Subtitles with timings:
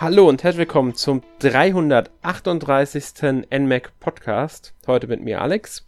[0.00, 3.04] Hallo und herzlich willkommen zum 338.
[3.50, 4.72] NMAC Podcast.
[4.86, 5.84] Heute mit mir Alex.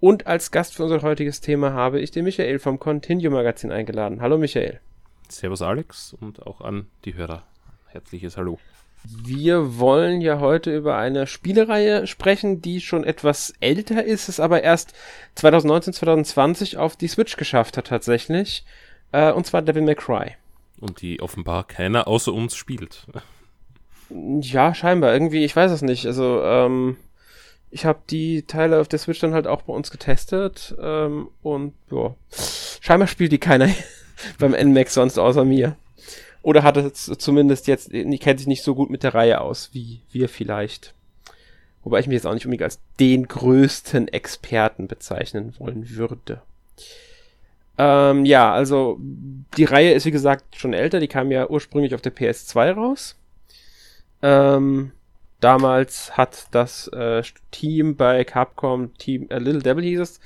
[0.00, 4.22] Und als Gast für unser heutiges Thema habe ich den Michael vom Continue Magazin eingeladen.
[4.22, 4.80] Hallo Michael.
[5.28, 7.42] Servus Alex und auch an die Hörer.
[7.88, 8.58] Herzliches Hallo.
[9.04, 14.62] Wir wollen ja heute über eine Spielereihe sprechen, die schon etwas älter ist, es aber
[14.62, 14.94] erst
[15.34, 18.64] 2019, 2020 auf die Switch geschafft hat tatsächlich.
[19.12, 20.36] Äh, und zwar Devil May Cry.
[20.80, 23.06] Und die offenbar keiner außer uns spielt.
[24.40, 25.12] Ja, scheinbar.
[25.12, 26.06] Irgendwie, ich weiß es nicht.
[26.06, 26.96] Also, ähm,
[27.70, 31.72] ich habe die Teile auf der Switch dann halt auch bei uns getestet ähm, und
[31.90, 32.14] ja,
[32.80, 33.68] scheinbar spielt die keiner
[34.38, 35.76] beim NMAX sonst außer mir.
[36.42, 40.00] Oder hat es zumindest jetzt, kennt sich nicht so gut mit der Reihe aus, wie
[40.10, 40.92] wir vielleicht.
[41.84, 46.42] Wobei ich mich jetzt auch nicht unbedingt als den größten Experten bezeichnen wollen würde.
[47.78, 52.02] Ähm, ja, also die Reihe ist wie gesagt schon älter, die kam ja ursprünglich auf
[52.02, 53.16] der PS2 raus.
[54.22, 54.92] Ähm,
[55.40, 60.20] damals hat das äh, Team bei Capcom, Team äh, Little Devil hieß es,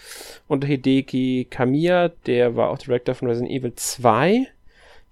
[0.46, 4.46] unter Hideki Kamiya, der war auch Director von Resident Evil 2.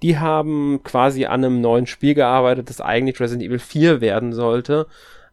[0.03, 4.87] Die haben quasi an einem neuen Spiel gearbeitet, das eigentlich Resident Evil 4 werden sollte.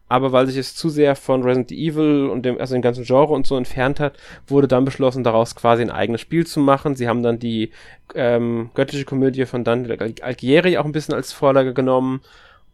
[0.08, 3.32] Aber weil sich es zu sehr von Resident Evil und dem, also dem ganzen Genre
[3.32, 6.96] und so entfernt hat, wurde dann beschlossen, daraus quasi ein eigenes Spiel zu machen.
[6.96, 7.70] Sie haben dann die
[8.14, 12.20] ähm, göttliche Komödie von Dante Alighieri auch ein bisschen als Vorlage genommen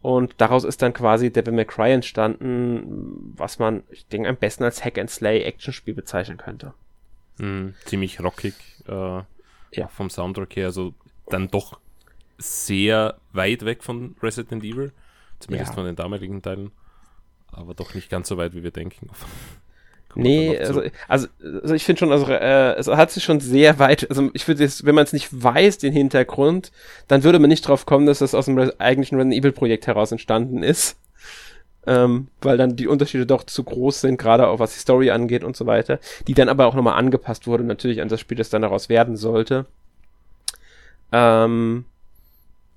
[0.01, 4.63] und daraus ist dann quasi Devil May Cry entstanden, was man, ich denke, am besten
[4.63, 6.73] als Hack and Slay Actionspiel bezeichnen könnte.
[7.37, 8.53] Mm, ziemlich rockig
[8.87, 9.21] äh,
[9.71, 9.87] ja.
[9.89, 10.93] vom Soundtrack her, also
[11.27, 11.79] dann doch
[12.37, 14.93] sehr weit weg von Resident Evil,
[15.39, 15.75] zumindest ja.
[15.75, 16.71] von den damaligen Teilen,
[17.51, 19.09] aber doch nicht ganz so weit, wie wir denken.
[20.15, 21.27] Nee, also, also,
[21.61, 24.63] also, ich finde schon, also äh, es hat sich schon sehr weit, also ich würde
[24.63, 26.71] jetzt, wenn man es nicht weiß, den Hintergrund,
[27.07, 30.11] dann würde man nicht drauf kommen, dass das aus dem eigentlichen Resident Evil Projekt heraus
[30.11, 30.97] entstanden ist.
[31.87, 35.43] Ähm, weil dann die Unterschiede doch zu groß sind, gerade auch was die Story angeht
[35.43, 38.49] und so weiter, die dann aber auch nochmal angepasst wurde, natürlich an das Spiel, das
[38.49, 39.65] dann daraus werden sollte.
[41.11, 41.85] Ähm,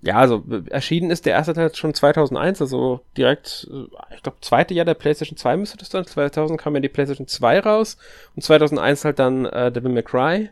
[0.02, 4.74] ja, also erschienen ist der erste Teil schon 2001, also direkt, äh, ich glaube, zweite
[4.74, 6.04] Jahr der PlayStation 2 müsste das dann.
[6.04, 7.96] 2000 kam ja die PlayStation 2 raus
[8.34, 10.50] und 2001 halt dann äh, Devil May Cry.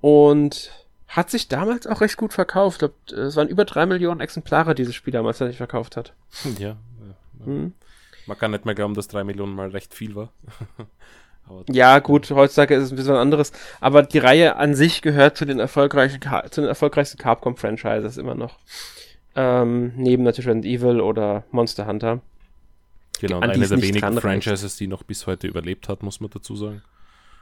[0.00, 0.72] Und
[1.06, 2.76] hat sich damals auch recht gut verkauft.
[2.76, 6.12] Ich glaub, es waren über drei Millionen Exemplare, dieses Spiel damals sich verkauft hat.
[6.44, 6.50] Ja.
[6.60, 6.76] ja,
[7.38, 7.46] ja.
[7.46, 7.74] Hm.
[8.26, 10.32] Man kann nicht mehr glauben, dass drei Millionen mal recht viel war.
[11.68, 13.52] ja, gut, heutzutage ist es ein bisschen was anderes.
[13.80, 18.58] Aber die Reihe an sich gehört zu den erfolgreichen, zu den erfolgreichsten Capcom-Franchises immer noch.
[19.36, 22.20] Ähm, neben natürlich Resident Evil oder Monster Hunter.
[23.20, 26.82] Genau, eine der wenigen Franchises, die noch bis heute überlebt hat, muss man dazu sagen.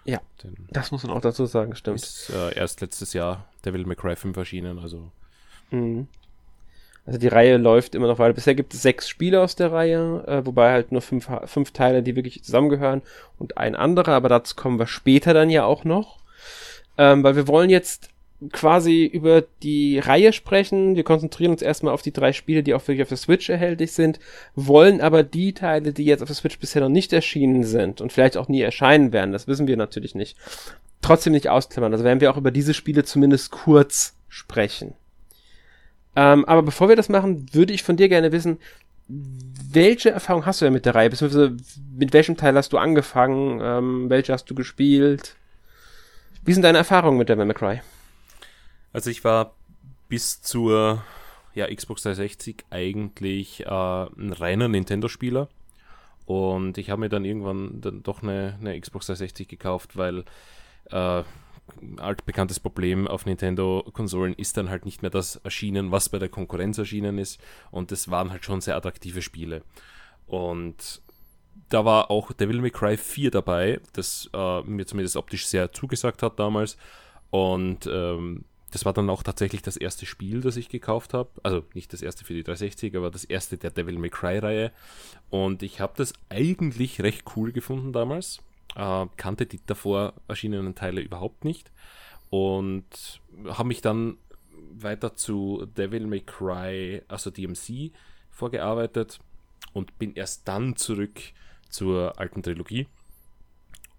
[0.05, 1.99] Ja, Den das muss man auch dazu sagen, stimmt.
[1.99, 5.11] Ist äh, erst letztes Jahr Devil May Cry 5 erschienen, also.
[5.71, 6.09] Mhm.
[7.09, 8.35] Also die Reihe läuft immer noch weiter.
[8.35, 12.03] Bisher gibt es sechs Spiele aus der Reihe, äh, wobei halt nur fünf, fünf Teile,
[12.03, 13.01] die wirklich zusammengehören
[13.39, 16.19] und ein anderer, aber dazu kommen wir später dann ja auch noch.
[16.99, 18.11] Ähm, weil wir wollen jetzt
[18.53, 20.97] quasi über die Reihe sprechen.
[20.97, 23.93] Wir konzentrieren uns erstmal auf die drei Spiele, die auch wirklich auf der Switch erhältlich
[23.93, 24.21] sind,
[24.55, 28.13] wollen aber die Teile, die jetzt auf der Switch bisher noch nicht erschienen sind und
[28.13, 30.37] vielleicht auch nie erscheinen werden, das wissen wir natürlich nicht,
[31.01, 31.93] trotzdem nicht ausklammern.
[31.93, 34.93] Also werden wir auch über diese Spiele zumindest kurz sprechen.
[36.19, 38.59] Ähm, aber bevor wir das machen, würde ich von dir gerne wissen,
[39.06, 41.11] welche Erfahrung hast du denn mit der Reihe?
[41.11, 41.56] Beziehungsweise
[41.97, 43.61] mit welchem Teil hast du angefangen?
[43.62, 45.37] Ähm, welche hast du gespielt?
[46.45, 47.83] Wie sind deine Erfahrungen mit der May Cry?
[48.93, 49.55] Also ich war
[50.09, 51.05] bis zur
[51.55, 55.49] ja, Xbox 360 eigentlich äh, ein reiner Nintendo-Spieler.
[56.27, 60.25] Und ich habe mir dann irgendwann dann doch eine, eine Xbox 360 gekauft, weil
[60.91, 61.23] äh,
[61.99, 66.79] altbekanntes Problem auf Nintendo-Konsolen ist dann halt nicht mehr das erschienen, was bei der Konkurrenz
[66.79, 67.41] erschienen ist.
[67.71, 69.62] Und es waren halt schon sehr attraktive Spiele.
[70.27, 71.03] Und
[71.69, 76.22] da war auch Devil May Cry 4 dabei, das äh, mir zumindest optisch sehr zugesagt
[76.22, 76.77] hat damals.
[77.31, 81.31] Und ähm, das war dann auch tatsächlich das erste Spiel, das ich gekauft habe.
[81.42, 84.72] Also nicht das erste für die 360, aber das erste der Devil May Cry-Reihe.
[85.31, 88.41] Und ich habe das eigentlich recht cool gefunden damals.
[88.76, 91.72] Äh, kannte die davor erschienenen Teile überhaupt nicht.
[92.30, 94.18] Und habe mich dann
[94.72, 97.92] weiter zu Devil May Cry, also DMC,
[98.30, 99.18] vorgearbeitet
[99.72, 101.20] und bin erst dann zurück
[101.68, 102.86] zur alten Trilogie.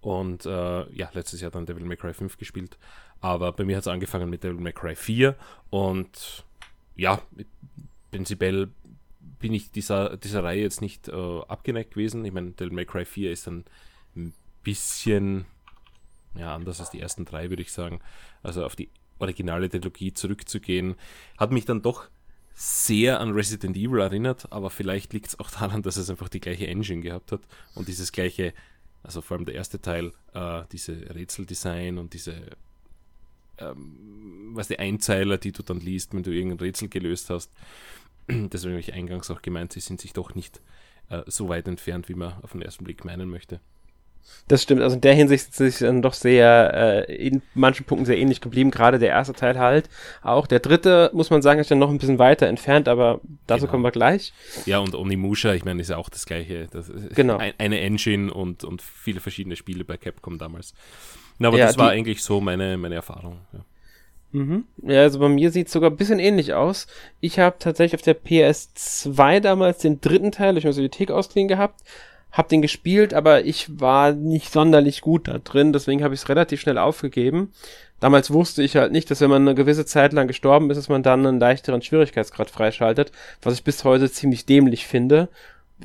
[0.01, 2.77] Und äh, ja, letztes Jahr dann Devil May Cry 5 gespielt.
[3.21, 5.35] Aber bei mir hat es angefangen mit Devil May Cry 4.
[5.69, 6.45] Und
[6.95, 7.21] ja,
[8.11, 8.69] prinzipiell
[9.39, 12.23] bin ich dieser, dieser Reihe jetzt nicht äh, abgeneigt gewesen.
[12.23, 13.65] Ich meine, Devil May Cry 4 ist ein
[14.69, 15.45] bisschen
[16.35, 17.99] ja, anders als die ersten drei, würde ich sagen.
[18.43, 20.95] Also auf die originale Trilogie zurückzugehen,
[21.37, 22.09] hat mich dann doch
[22.53, 26.39] sehr an Resident Evil erinnert, aber vielleicht liegt es auch daran, dass es einfach die
[26.39, 27.41] gleiche Engine gehabt hat
[27.73, 28.53] und dieses gleiche,
[29.01, 32.57] also vor allem der erste Teil, äh, diese Rätseldesign und diese
[33.57, 37.51] ähm, was die Einzeiler, die du dann liest, wenn du irgendein Rätsel gelöst hast,
[38.29, 40.61] deswegen habe ich eingangs auch gemeint, sie sind sich doch nicht
[41.09, 43.59] äh, so weit entfernt, wie man auf den ersten Blick meinen möchte.
[44.47, 48.05] Das stimmt, also in der Hinsicht sind sie dann doch sehr, äh, in manchen Punkten
[48.05, 49.89] sehr ähnlich geblieben, gerade der erste Teil halt.
[50.23, 53.61] Auch der dritte, muss man sagen, ist dann noch ein bisschen weiter entfernt, aber dazu
[53.61, 53.71] genau.
[53.71, 54.33] kommen wir gleich.
[54.65, 56.67] Ja, und Onimusha, ich meine, ist ja auch das gleiche.
[56.71, 57.37] Das genau.
[57.37, 60.73] Ein, eine Engine und, und viele verschiedene Spiele bei Capcom damals.
[61.37, 63.39] Na, aber ja, das war eigentlich so meine, meine Erfahrung.
[63.53, 63.59] Ja.
[64.31, 64.65] Mhm.
[64.83, 66.87] Ja, also bei mir sieht es sogar ein bisschen ähnlich aus.
[67.19, 71.81] Ich habe tatsächlich auf der PS2 damals den dritten Teil durch Bibliothek ausgeliehen gehabt,
[72.31, 76.29] hab den gespielt, aber ich war nicht sonderlich gut da drin, deswegen habe ich es
[76.29, 77.51] relativ schnell aufgegeben.
[77.99, 80.89] Damals wusste ich halt nicht, dass wenn man eine gewisse Zeit lang gestorben ist, dass
[80.89, 83.11] man dann einen leichteren Schwierigkeitsgrad freischaltet,
[83.41, 85.27] was ich bis heute ziemlich dämlich finde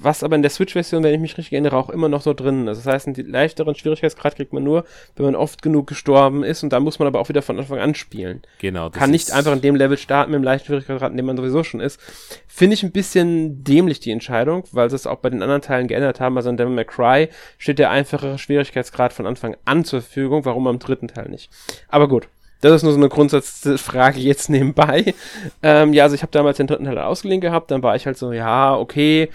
[0.01, 2.67] was aber in der Switch-Version, wenn ich mich richtig erinnere, auch immer noch so drin
[2.67, 2.85] ist.
[2.85, 4.85] Das heißt, einen leichteren Schwierigkeitsgrad kriegt man nur,
[5.17, 7.79] wenn man oft genug gestorben ist und da muss man aber auch wieder von Anfang
[7.79, 8.43] an spielen.
[8.59, 8.91] Genau.
[8.91, 11.63] Kann nicht einfach in dem Level starten mit dem leichten Schwierigkeitsgrad, in dem man sowieso
[11.63, 12.01] schon ist.
[12.47, 15.89] Finde ich ein bisschen dämlich die Entscheidung, weil sie es auch bei den anderen Teilen
[15.89, 16.37] geändert haben.
[16.37, 20.67] Also in Devil May Cry steht der einfachere Schwierigkeitsgrad von Anfang an zur Verfügung, warum
[20.67, 21.51] am dritten Teil nicht.
[21.89, 22.29] Aber gut.
[22.61, 25.15] Das ist nur so eine Grundsatzfrage jetzt nebenbei.
[25.63, 28.17] Ähm, ja, also ich habe damals den dritten Teil ausgeliehen gehabt, dann war ich halt
[28.17, 29.31] so, ja, okay,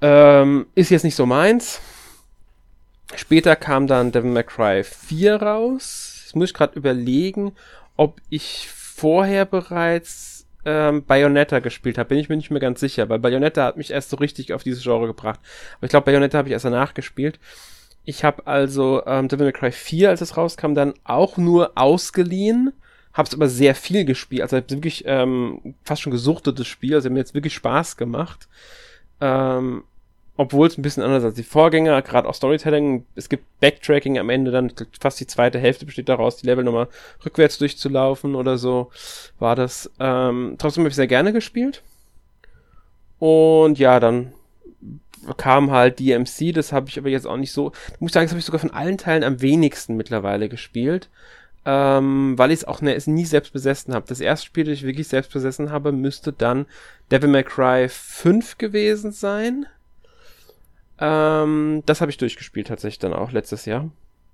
[0.00, 1.80] ähm, ist jetzt nicht so meins.
[3.14, 6.22] Später kam dann Devil May Cry 4 raus.
[6.24, 7.52] Jetzt muss ich gerade überlegen,
[7.96, 12.10] ob ich vorher bereits ähm, Bayonetta gespielt habe.
[12.10, 14.62] Bin ich mir nicht mehr ganz sicher, weil Bayonetta hat mich erst so richtig auf
[14.62, 15.40] dieses Genre gebracht.
[15.78, 17.38] Aber ich glaube, Bayonetta habe ich erst danach gespielt.
[18.08, 22.72] Ich habe also ähm, Devil May Cry 4, als es rauskam, dann auch nur ausgeliehen.
[23.12, 24.40] Hab's aber sehr viel gespielt.
[24.40, 26.94] Also wirklich ähm, fast schon gesuchtetes Spiel.
[26.94, 28.48] Also mir jetzt wirklich Spaß gemacht.
[29.20, 29.84] Ähm,
[30.38, 33.04] obwohl es ein bisschen anders als die Vorgänger, gerade auch Storytelling.
[33.14, 36.88] Es gibt Backtracking am Ende, dann fast die zweite Hälfte besteht daraus, die Level nochmal
[37.26, 38.90] rückwärts durchzulaufen oder so.
[39.38, 39.90] War das.
[40.00, 41.82] Ähm, trotzdem habe ich sehr gerne gespielt.
[43.18, 44.32] Und ja, dann
[45.36, 48.32] kam halt DMC, das habe ich aber jetzt auch nicht so, muss ich sagen, das
[48.32, 51.08] habe ich sogar von allen Teilen am wenigsten mittlerweile gespielt,
[51.64, 54.06] ähm, weil ich es auch ne, es nie selbst besessen habe.
[54.08, 56.66] Das erste Spiel, das ich wirklich selbst besessen habe, müsste dann
[57.10, 59.66] Devil May Cry 5 gewesen sein.
[61.00, 63.90] Ähm, das habe ich durchgespielt tatsächlich dann auch letztes Jahr.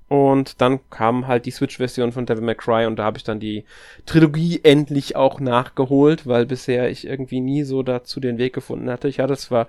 [0.06, 3.40] Und dann kam halt die Switch-Version von Devil May Cry und da habe ich dann
[3.40, 3.64] die
[4.04, 9.08] Trilogie endlich auch nachgeholt, weil bisher ich irgendwie nie so dazu den Weg gefunden hatte.
[9.08, 9.66] Ich hatte zwar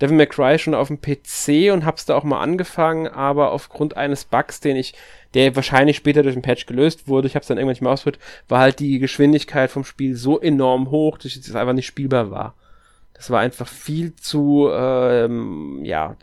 [0.00, 3.96] Devil May Cry schon auf dem PC und hab's da auch mal angefangen, aber aufgrund
[3.96, 4.94] eines Bugs, den ich,
[5.34, 8.22] der wahrscheinlich später durch ein Patch gelöst wurde, ich hab's dann irgendwann nicht mehr ausprobiert,
[8.48, 12.54] war halt die Geschwindigkeit vom Spiel so enorm hoch, dass es einfach nicht spielbar war.
[13.14, 16.16] Das war einfach viel zu, ähm, ja,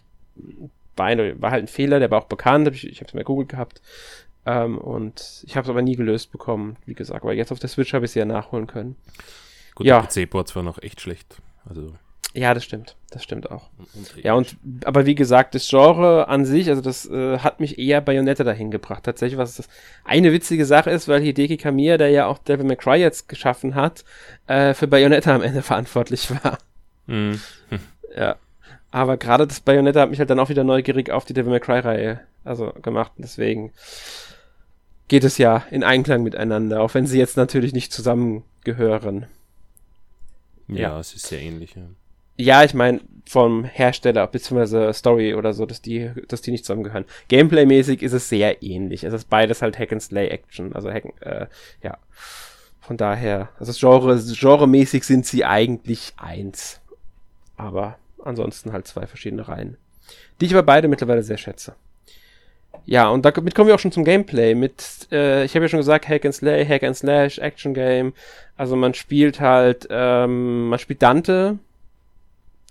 [0.96, 3.24] war, eine, war halt ein Fehler, der war auch bekannt, ich, ich habe es mir
[3.24, 3.82] googelt gehabt.
[4.46, 7.24] Ähm, und ich habe es aber nie gelöst bekommen, wie gesagt.
[7.24, 8.96] Aber jetzt auf der Switch habe ich es ja nachholen können.
[9.76, 10.02] Gut, ja.
[10.02, 11.38] PC-Ports waren noch echt schlecht.
[11.68, 11.94] Also.
[12.34, 12.96] Ja, das stimmt.
[13.12, 13.70] Das stimmt auch.
[13.94, 17.78] Und ja, und aber wie gesagt, das Genre an sich, also das äh, hat mich
[17.78, 19.04] eher Bayonetta dahin gebracht.
[19.04, 19.70] Tatsächlich, was das
[20.04, 23.76] eine witzige Sache ist, weil Hideki Kamiya, der ja auch Devil May Cry jetzt geschaffen
[23.76, 24.04] hat,
[24.48, 26.58] äh, für Bayonetta am Ende verantwortlich war.
[27.06, 27.40] Mhm.
[28.16, 28.36] Ja.
[28.94, 31.60] Aber gerade das Bayonetta hat mich halt dann auch wieder neugierig auf die Devil May
[31.60, 33.12] Cry Reihe also gemacht.
[33.18, 33.72] deswegen
[35.08, 39.26] geht es ja in Einklang miteinander, auch wenn sie jetzt natürlich nicht zusammengehören.
[40.68, 41.00] Ja, ja.
[41.00, 41.76] es ist sehr ähnlich.
[41.76, 41.82] Ja,
[42.38, 44.94] ja ich meine vom Hersteller bzw.
[44.94, 47.06] Story oder so, dass die, dass die nicht zusammengehören.
[47.30, 49.06] Gameplay-mäßig ist es sehr ähnlich.
[49.06, 51.48] Es ist beides halt Hack and Slay Action, also Hack, äh,
[51.82, 51.98] ja.
[52.80, 56.80] Von daher, also Genre, genremäßig sind sie eigentlich eins.
[57.58, 59.78] Aber ansonsten halt zwei verschiedene Reihen.
[60.40, 61.76] Die ich aber beide mittlerweile sehr schätze.
[62.86, 64.56] Ja, und damit kommen wir auch schon zum Gameplay.
[64.56, 68.14] Mit, äh, ich habe ja schon gesagt, Hack and Slay, Hack and Slash, Action Game.
[68.58, 71.60] Also man spielt halt, ähm, man spielt Dante.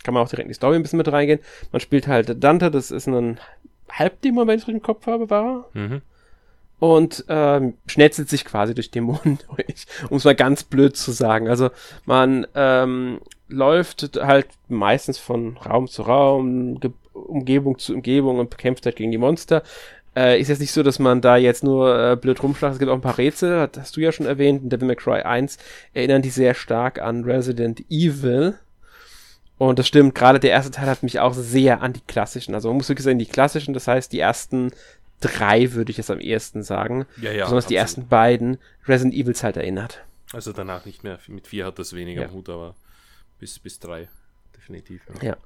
[0.05, 1.41] Kann man auch direkt in die Story ein bisschen mit reingehen.
[1.71, 3.39] Man spielt halt Dante, das ist ein
[3.91, 6.03] Halbdämon, wenn ich es richtig im Kopf habe, war mhm.
[6.79, 11.49] Und ähm, schnetzelt sich quasi durch Dämonen durch, um es mal ganz blöd zu sagen.
[11.49, 11.71] Also
[12.07, 13.21] man ähm,
[13.53, 19.11] läuft halt meistens von Raum zu Raum, Ge Umgebung zu Umgebung und bekämpft halt gegen
[19.13, 19.63] die Monster.
[20.17, 22.73] Äh, ist jetzt nicht so, dass man da jetzt nur äh, blöd rumschlacht.
[22.75, 24.63] Es gibt auch ein paar Rätsel, hast, hast du ja schon erwähnt.
[24.63, 25.59] In Devil May Cry 1
[25.95, 28.59] erinnern die sehr stark an Resident Evil.
[29.59, 32.69] Und das stimmt, gerade der erste Teil hat mich auch sehr an die klassischen, also
[32.69, 34.73] man muss wirklich sagen, die klassischen, das heißt die ersten
[35.21, 37.07] drei würde ich jetzt am ehesten sagen.
[37.21, 37.45] Ja, ja.
[37.45, 40.03] Besonders die ersten beiden Resident Evils halt erinnert.
[40.33, 41.19] Also danach nicht mehr.
[41.29, 42.29] Mit vier hat das weniger Ja.
[42.29, 42.75] am Hut, aber
[43.43, 44.09] bis, bis drei.
[44.57, 45.03] Definitiv.
[45.21, 45.37] Ja.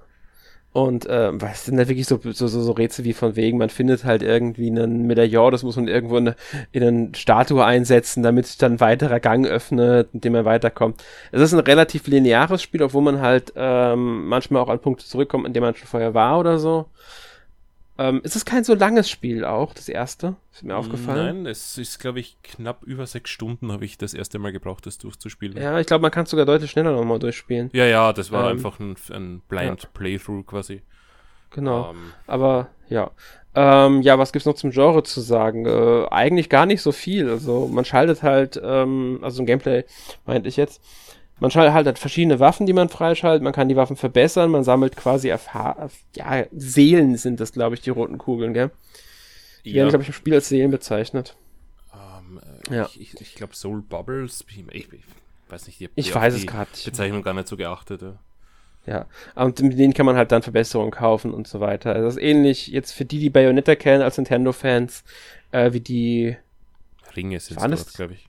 [0.72, 3.70] Und äh, was sind da wirklich so, so, so, so Rätsel wie von wegen, man
[3.70, 6.36] findet halt irgendwie einen Medaillon, das muss man irgendwo in eine,
[6.72, 11.02] in eine Statue einsetzen, damit sich dann ein weiterer Gang öffnet, in dem man weiterkommt.
[11.32, 15.46] Es ist ein relativ lineares Spiel, obwohl man halt ähm, manchmal auch an Punkte zurückkommt,
[15.46, 16.90] in denen man schon vorher war oder so.
[17.98, 20.36] Ähm, es ist kein so langes Spiel auch, das erste.
[20.52, 21.44] Ist mir aufgefallen.
[21.44, 24.84] Nein, es ist, glaube ich, knapp über sechs Stunden habe ich das erste Mal gebraucht,
[24.86, 25.56] das durchzuspielen.
[25.56, 27.70] Ja, ich glaube, man kann es sogar deutlich schneller nochmal durchspielen.
[27.72, 30.82] ja, ja, das war Ähm, einfach ein, ein Blind Playthrough quasi.
[31.50, 31.90] Genau.
[31.90, 33.10] Ähm, Aber ja.
[33.54, 35.64] Ähm, ja, was gibt's noch zum Genre zu sagen?
[35.64, 37.30] Äh, eigentlich gar nicht so viel.
[37.30, 39.84] Also man schaltet halt, ähm, also im Gameplay
[40.26, 40.82] meinte ich jetzt,
[41.38, 44.96] man schaltet halt verschiedene Waffen, die man freischaltet, man kann die Waffen verbessern, man sammelt
[44.96, 48.70] quasi Erfahr ja, Seelen sind das, glaube ich, die roten Kugeln, gell?
[49.64, 51.36] Die werden, glaube ich, im Spiel als Seelen bezeichnet.
[51.92, 52.40] ähm,
[52.70, 52.86] äh, Ja.
[52.86, 54.44] Ich, ich, ich glaube Soul Bubbles.
[54.48, 54.88] Ich, ich,
[55.48, 56.70] weiß nicht, die, Ich die weiß es gerade.
[56.84, 58.02] Bezeichnung gar nicht so geachtet.
[58.02, 58.14] Ja.
[58.86, 61.92] Ja, und mit denen kann man halt dann Verbesserungen kaufen und so weiter.
[61.92, 65.02] Also das ist ähnlich jetzt für die, die Bayonetta kennen als Nintendo-Fans,
[65.50, 66.36] äh, wie die,
[67.16, 68.28] Ringe sind das- glaube ich.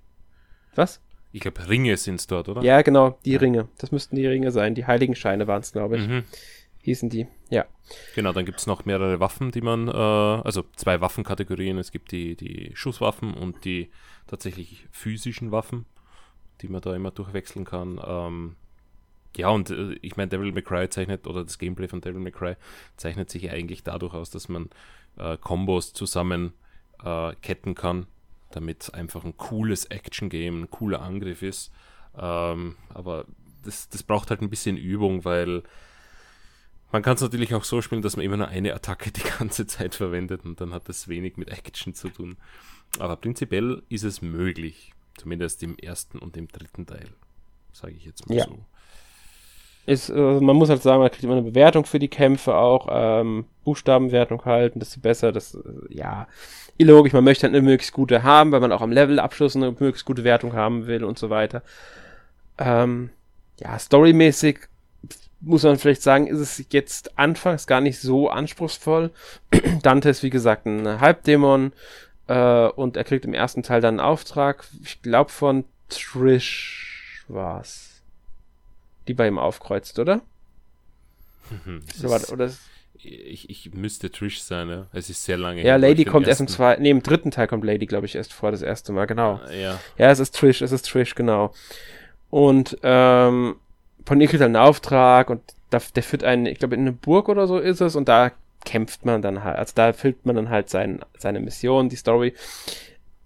[0.73, 0.99] was?
[1.31, 2.61] Ich glaube, Ringe sind dort, oder?
[2.63, 3.67] Ja, genau, die Ringe.
[3.77, 4.75] Das müssten die Ringe sein.
[4.75, 6.07] Die Heiligenscheine waren es, glaube ich.
[6.07, 6.23] Mhm.
[6.81, 7.27] Hießen die.
[7.49, 7.65] Ja.
[8.15, 11.77] Genau, dann gibt es noch mehrere Waffen, die man, äh, also zwei Waffenkategorien.
[11.77, 13.91] Es gibt die, die Schusswaffen und die
[14.25, 15.85] tatsächlich physischen Waffen,
[16.61, 17.99] die man da immer durchwechseln kann.
[18.05, 18.55] Ähm,
[19.35, 22.31] ja, und äh, ich meine, Devil May Cry zeichnet, oder das Gameplay von Devil May
[22.31, 22.55] Cry
[22.95, 24.69] zeichnet sich ja eigentlich dadurch aus, dass man
[25.17, 26.53] äh, Kombos zusammen
[27.03, 28.07] äh, ketten kann,
[28.51, 31.71] damit einfach ein cooles Action-Game, ein cooler Angriff ist.
[32.17, 33.25] Ähm, aber
[33.63, 35.63] das, das braucht halt ein bisschen Übung, weil
[36.91, 39.67] man kann es natürlich auch so spielen, dass man immer nur eine Attacke die ganze
[39.67, 42.37] Zeit verwendet und dann hat das wenig mit Action zu tun.
[42.99, 44.93] Aber prinzipiell ist es möglich.
[45.17, 47.09] Zumindest im ersten und im dritten Teil.
[47.73, 48.45] Sage ich jetzt mal Ja.
[48.45, 48.63] so.
[49.87, 52.87] Ist, äh, man muss halt sagen, man kriegt immer eine Bewertung für die Kämpfe auch,
[52.91, 56.27] ähm, Buchstabenwertung halten, desto besser, das, äh, ja,
[56.77, 60.05] illogisch, man möchte halt eine möglichst gute haben, weil man auch am Levelabschluss eine möglichst
[60.05, 61.63] gute Wertung haben will und so weiter.
[62.59, 63.11] Ähm,
[63.59, 64.59] ja, storymäßig
[65.39, 69.11] muss man vielleicht sagen, ist es jetzt anfangs gar nicht so anspruchsvoll.
[69.83, 71.71] Dante ist, wie gesagt, ein Halbdämon,
[72.27, 77.86] äh, und er kriegt im ersten Teil dann einen Auftrag, ich glaube von Trish war's
[79.07, 80.21] die bei ihm aufkreuzt, oder?
[81.49, 82.59] Mhm, Oder, ist- oder ist-
[82.99, 84.87] ich, ich müsste Trish sein, ja.
[84.91, 85.59] Es ist sehr lange.
[85.61, 88.15] ja, her, Lady kommt erst im zweiten, nee, im dritten Teil kommt Lady, glaube ich,
[88.15, 89.39] erst vor, das erste Mal, genau.
[89.51, 91.53] Ja, Ja, es ist Trish, es ist Trish, genau.
[92.31, 93.55] Und ähm,
[94.05, 96.91] von ihr kriegt er einen Auftrag und da, der führt einen, ich glaube, in eine
[96.91, 98.31] Burg oder so ist es und da
[98.65, 102.33] kämpft man dann halt, also da füllt man dann halt sein, seine Mission, die Story.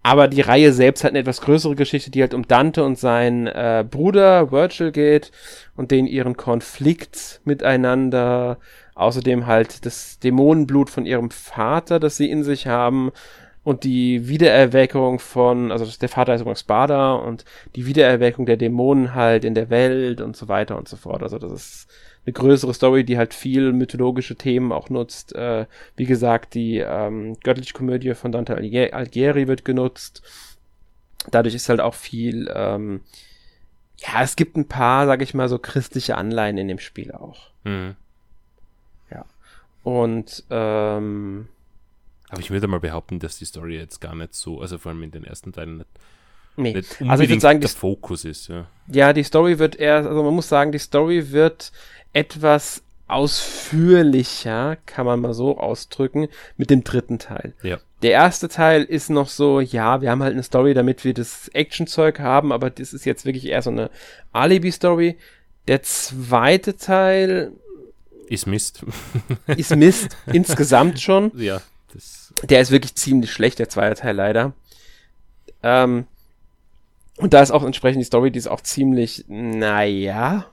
[0.04, 3.46] Aber die Reihe selbst hat eine etwas größere Geschichte, die halt um Dante und seinen
[3.48, 5.32] äh, Bruder Virgil geht
[5.76, 8.58] und den ihren Konflikt miteinander.
[8.96, 13.12] Außerdem halt das Dämonenblut von ihrem Vater, das sie in sich haben
[13.64, 19.14] und die Wiedererweckung von, also der Vater ist übrigens Spada und die Wiedererweckung der Dämonen
[19.14, 21.22] halt in der Welt und so weiter und so fort.
[21.22, 21.88] Also das ist
[22.26, 25.34] eine größere Story, die halt viel mythologische Themen auch nutzt.
[25.34, 30.22] Äh, wie gesagt, die ähm, göttliche Komödie von Dante Alighieri wird genutzt.
[31.32, 33.02] Dadurch ist halt auch viel, ähm,
[33.98, 37.50] ja, es gibt ein paar, sag ich mal, so christliche Anleihen in dem Spiel auch.
[37.64, 37.96] mhm.
[39.84, 41.48] Und ähm,
[42.30, 45.04] aber ich würde mal behaupten, dass die Story jetzt gar nicht so, also vor allem
[45.04, 45.90] in den ersten Teilen nicht,
[46.56, 46.74] nee.
[46.74, 48.48] nicht Also ich würde sagen, die der Fokus ist.
[48.48, 48.68] Ja.
[48.88, 51.72] Ja, die Story wird eher, also man muss sagen, die Story wird
[52.14, 57.54] etwas ausführlicher, kann man mal so ausdrücken, mit dem dritten Teil.
[57.62, 57.78] Ja.
[58.02, 61.50] Der erste Teil ist noch so, ja, wir haben halt eine Story, damit wir das
[61.50, 63.92] Actionzeug haben, aber das ist jetzt wirklich eher so eine
[64.32, 65.18] Alibi-Story.
[65.68, 67.52] Der zweite Teil
[68.28, 68.86] Ist Mist.
[69.58, 71.32] ist Mist, insgesamt schon.
[71.36, 71.62] ja.
[72.44, 74.54] Der ist wirklich ziemlich schlecht, der zweite Teil leider.
[75.62, 76.06] Ähm,
[77.22, 80.46] und da ist auch entsprechend die Story, die ist auch ziemlich, naja,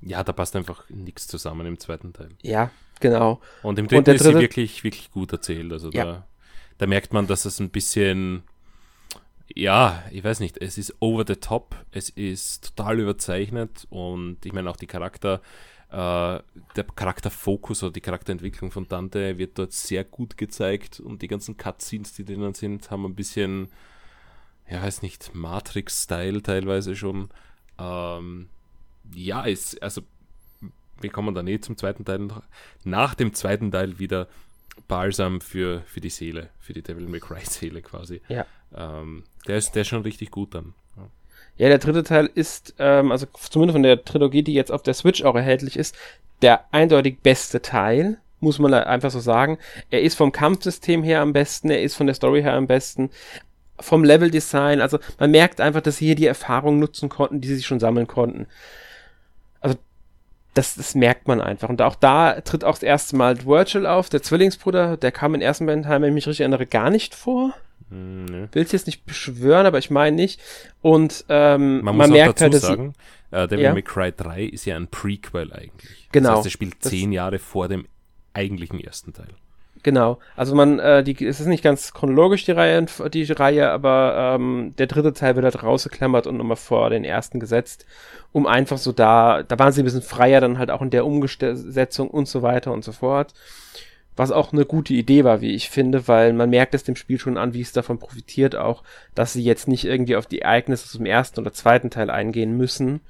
[0.00, 2.30] Ja, da passt einfach nichts zusammen im zweiten Teil.
[2.42, 3.40] ja, genau.
[3.62, 5.72] Und im Und dritten der ist sie dritte- wirklich, wirklich gut erzählt.
[5.72, 6.04] Also Ja.
[6.04, 6.26] da,
[6.78, 8.42] da merkt man, dass es ein bisschen,
[9.54, 14.52] ja, ich weiß nicht, es ist over the top, es ist total überzeichnet und ich
[14.52, 15.40] meine auch die Charakter,
[15.90, 16.40] äh,
[16.74, 21.56] der Charakterfokus oder die Charakterentwicklung von Dante wird dort sehr gut gezeigt und die ganzen
[21.58, 23.68] Cutscenes, die drinnen sind, haben ein bisschen,
[24.68, 27.30] ja, weiß nicht, Matrix-Style teilweise schon.
[27.78, 28.48] Ähm,
[29.14, 30.02] ja, ist, also
[31.00, 32.20] wir kommen dann eh zum zweiten Teil.
[32.20, 32.42] noch.
[32.84, 34.28] Nach dem zweiten Teil wieder
[34.88, 38.20] Balsam für, für die Seele, für die Devil May Cry Seele quasi.
[38.28, 38.46] Ja.
[38.74, 40.74] Ähm, der, ist, der ist schon richtig gut dann.
[40.96, 41.02] Ja.
[41.58, 44.94] Ja, der dritte Teil ist, ähm, also zumindest von der Trilogie, die jetzt auf der
[44.94, 45.94] Switch auch erhältlich ist,
[46.40, 49.58] der eindeutig beste Teil, muss man einfach so sagen.
[49.90, 53.10] Er ist vom Kampfsystem her am besten, er ist von der Story her am besten,
[53.82, 57.62] vom Leveldesign, also man merkt einfach, dass sie hier die Erfahrung nutzen konnten, die sie
[57.62, 58.46] schon sammeln konnten.
[59.60, 59.76] Also
[60.54, 61.68] das, das merkt man einfach.
[61.68, 65.40] Und auch da tritt auch das erste Mal Virgil auf, der Zwillingsbruder, der kam in
[65.40, 67.54] ersten beiden Teilen, wenn ich mich richtig erinnere, gar nicht vor.
[67.88, 68.48] Hm, nö.
[68.52, 70.40] Will es jetzt nicht beschwören, aber ich meine nicht.
[70.80, 72.94] Und ähm, man, man merkt halt, dass sagen,
[73.30, 73.72] äh, Devil ja.
[73.72, 76.08] May Cry 3 ist ja ein Prequel eigentlich.
[76.12, 76.28] Genau.
[76.30, 77.86] Das heißt, es spielt zehn Jahre vor dem
[78.34, 79.34] eigentlichen ersten Teil.
[79.82, 80.18] Genau.
[80.36, 84.74] Also man, äh, die, es ist nicht ganz chronologisch die Reihe, die Reihe, aber ähm,
[84.78, 87.84] der dritte Teil wird halt rausgeklammert und nochmal vor den ersten gesetzt,
[88.30, 91.04] um einfach so da, da waren sie ein bisschen freier dann halt auch in der
[91.04, 93.34] Umsetzung und so weiter und so fort.
[94.14, 97.18] Was auch eine gute Idee war, wie ich finde, weil man merkt es dem Spiel
[97.18, 98.82] schon an, wie es davon profitiert auch,
[99.14, 103.00] dass sie jetzt nicht irgendwie auf die Ereignisse zum ersten oder zweiten Teil eingehen müssen,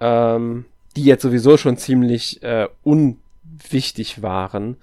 [0.00, 0.64] ähm,
[0.96, 4.76] die jetzt sowieso schon ziemlich äh, unwichtig waren.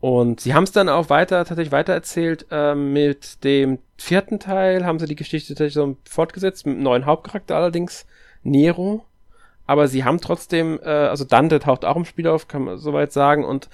[0.00, 4.98] Und sie haben es dann auch weiter, tatsächlich weitererzählt, äh, mit dem vierten Teil haben
[4.98, 8.06] sie die Geschichte tatsächlich so fortgesetzt, mit einem neuen Hauptcharakter allerdings,
[8.42, 9.04] Nero.
[9.66, 13.12] Aber sie haben trotzdem, äh, also Dante taucht auch im Spiel auf, kann man soweit
[13.12, 13.68] sagen, und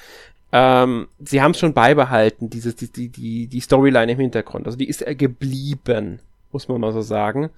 [0.52, 4.66] ähm, sie haben es schon beibehalten, dieses, die, die, die, die Storyline im Hintergrund.
[4.66, 7.50] Also die ist geblieben, muss man mal so sagen.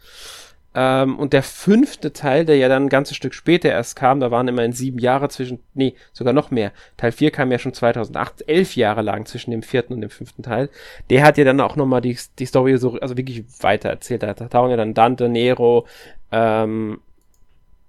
[0.80, 4.30] Ähm, und der fünfte Teil, der ja dann ein ganzes Stück später erst kam, da
[4.30, 6.70] waren immerhin sieben Jahre zwischen, nee, sogar noch mehr.
[6.96, 10.44] Teil 4 kam ja schon 2008, elf Jahre lang zwischen dem vierten und dem fünften
[10.44, 10.70] Teil.
[11.10, 14.22] Der hat ja dann auch nochmal die, die Story so, also wirklich weiter erzählt.
[14.22, 15.84] Da tauchen ja dann Dante, Nero,
[16.30, 17.00] ähm,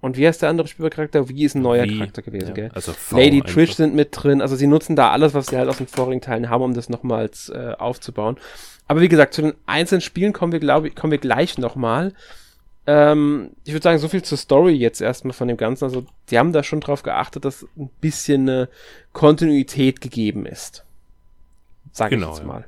[0.00, 1.28] und wie heißt der andere Spielcharakter?
[1.28, 2.70] Wie ist ein neuer wie, Charakter gewesen, ja, gell?
[2.74, 3.52] Also Lady einfach.
[3.52, 4.40] Trish sind mit drin.
[4.40, 6.88] Also sie nutzen da alles, was sie halt aus den vorigen Teilen haben, um das
[6.88, 8.36] nochmals äh, aufzubauen.
[8.88, 12.14] Aber wie gesagt, zu den einzelnen Spielen kommen wir, glaube ich, kommen wir gleich nochmal.
[12.86, 15.84] Ähm, ich würde sagen, so viel zur Story jetzt erstmal von dem Ganzen.
[15.84, 18.68] Also, die haben da schon drauf geachtet, dass ein bisschen eine
[19.12, 20.84] Kontinuität gegeben ist.
[21.92, 22.64] Sag genau, ich jetzt mal.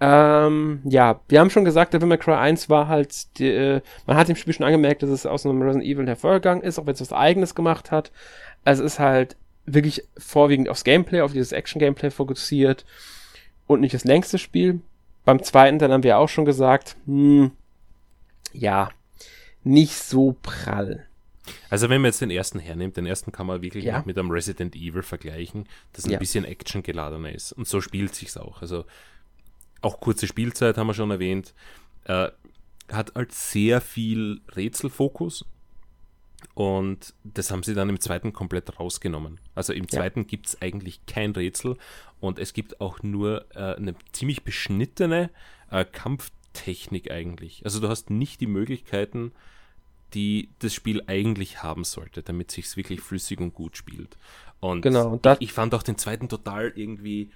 [0.00, 4.16] Ähm, ja, wir haben schon gesagt, Devil May Cry 1 war halt, die, äh, man
[4.16, 6.94] hat im Spiel schon angemerkt, dass es aus einem Resident Evil hervorgegangen ist, auch wenn
[6.94, 8.10] es was eigenes gemacht hat.
[8.64, 12.84] Also es ist halt wirklich vorwiegend aufs Gameplay, auf dieses Action-Gameplay fokussiert
[13.66, 14.80] und nicht das längste Spiel.
[15.24, 17.52] Beim zweiten, dann haben wir auch schon gesagt, hm,
[18.52, 18.90] ja,
[19.64, 21.06] nicht so prall.
[21.68, 24.02] Also wenn man jetzt den ersten hernimmt, den ersten kann man wirklich ja.
[24.06, 26.18] mit einem Resident Evil vergleichen, das ein ja.
[26.18, 27.52] bisschen actiongeladener ist.
[27.52, 28.62] Und so spielt sich's auch.
[28.62, 28.84] Also
[29.82, 31.54] auch kurze Spielzeit haben wir schon erwähnt.
[32.04, 32.28] Äh,
[32.90, 35.44] hat halt sehr viel Rätselfokus.
[36.54, 39.40] Und das haben sie dann im zweiten komplett rausgenommen.
[39.54, 40.26] Also im zweiten ja.
[40.26, 41.76] gibt es eigentlich kein Rätsel
[42.20, 45.30] und es gibt auch nur äh, eine ziemlich beschnittene
[45.70, 47.62] äh, Kampftechnik eigentlich.
[47.64, 49.32] Also du hast nicht die Möglichkeiten,
[50.14, 54.16] die das Spiel eigentlich haben sollte, damit sich wirklich flüssig und gut spielt.
[54.60, 57.30] Und genau, ich, ich fand auch den zweiten total irgendwie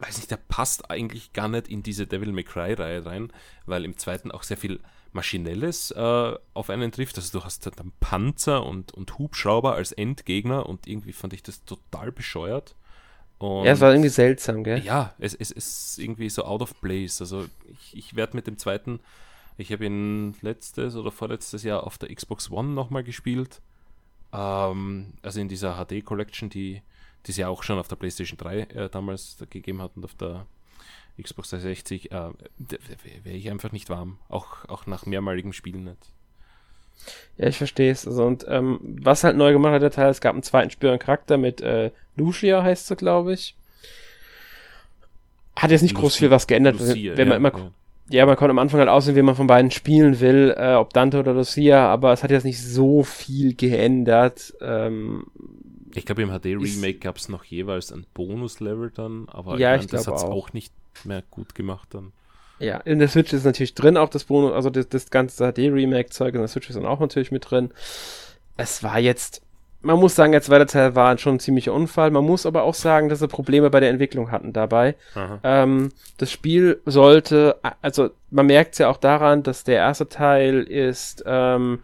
[0.00, 3.32] weiß nicht, der passt eigentlich gar nicht in diese Devil May Cry Reihe rein,
[3.66, 4.80] weil im zweiten auch sehr viel
[5.12, 7.16] Maschinelles äh, auf einen trifft.
[7.18, 11.64] Also du hast dann Panzer und, und Hubschrauber als Endgegner und irgendwie fand ich das
[11.64, 12.74] total bescheuert.
[13.38, 14.82] Und ja, es war irgendwie seltsam, gell?
[14.84, 17.20] Ja, es, es, es ist irgendwie so out of place.
[17.20, 19.00] Also ich, ich werde mit dem zweiten,
[19.56, 23.60] ich habe ihn letztes oder vorletztes Jahr auf der Xbox One nochmal gespielt.
[24.32, 26.82] Ähm, also in dieser HD Collection, die
[27.26, 30.14] die es ja auch schon auf der PlayStation 3 äh, damals gegeben hat und auf
[30.14, 30.46] der
[31.20, 32.30] Xbox 360, äh,
[33.24, 34.18] wäre ich einfach nicht warm.
[34.28, 36.12] Auch, auch nach mehrmaligem Spielen nicht.
[37.36, 38.06] Ja, ich verstehe es.
[38.06, 40.96] Also, und ähm, was halt neu gemacht hat der Teil, es gab einen zweiten Spieler
[40.98, 43.54] Charakter mit äh, Lucia, heißt sie, glaube ich.
[45.56, 47.70] Hat jetzt nicht Lucia, groß viel was geändert, Lucia, wenn man ja, immer ja.
[48.10, 48.26] Ja.
[48.26, 51.18] man konnte am Anfang halt aussehen, wie man von beiden spielen will, äh, ob Dante
[51.18, 54.54] oder Lucia, aber es hat jetzt nicht so viel geändert.
[54.60, 55.24] Ähm,
[55.94, 59.88] ich glaube, im HD-Remake gab es noch jeweils ein Bonus-Level dann, aber ja, ich, mein,
[59.88, 60.30] das hat es auch.
[60.30, 60.72] auch nicht
[61.04, 62.12] mehr gut gemacht dann.
[62.58, 66.34] Ja, in der Switch ist natürlich drin auch das Bonus, also das, das ganze HD-Remake-Zeug
[66.34, 67.70] in der Switch ist dann auch natürlich mit drin.
[68.56, 69.42] Es war jetzt,
[69.82, 72.10] man muss sagen, der zweite Teil war schon ein ziemlicher Unfall.
[72.10, 74.94] Man muss aber auch sagen, dass sie Probleme bei der Entwicklung hatten dabei.
[75.42, 80.62] Ähm, das Spiel sollte, also man merkt es ja auch daran, dass der erste Teil
[80.62, 81.80] ist, ähm,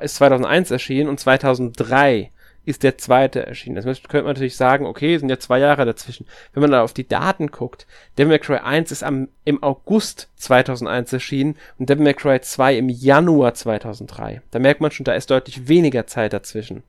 [0.00, 2.30] ist 2001 erschienen und 2003
[2.66, 3.76] ist der zweite erschienen.
[3.76, 6.26] Das könnte man natürlich sagen, okay, sind ja zwei Jahre dazwischen.
[6.52, 7.86] Wenn man da auf die Daten guckt,
[8.18, 12.76] Devil May Cry 1 ist am, im August 2001 erschienen und Devil May Cry 2
[12.76, 14.42] im Januar 2003.
[14.50, 16.82] Da merkt man schon, da ist deutlich weniger Zeit dazwischen.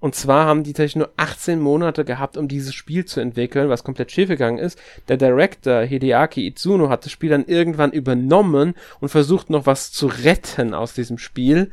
[0.00, 3.84] Und zwar haben die tatsächlich nur 18 Monate gehabt, um dieses Spiel zu entwickeln, was
[3.84, 4.78] komplett schiefgegangen ist.
[5.08, 10.06] Der Director Hideaki Itsuno hat das Spiel dann irgendwann übernommen und versucht noch was zu
[10.06, 11.70] retten aus diesem Spiel,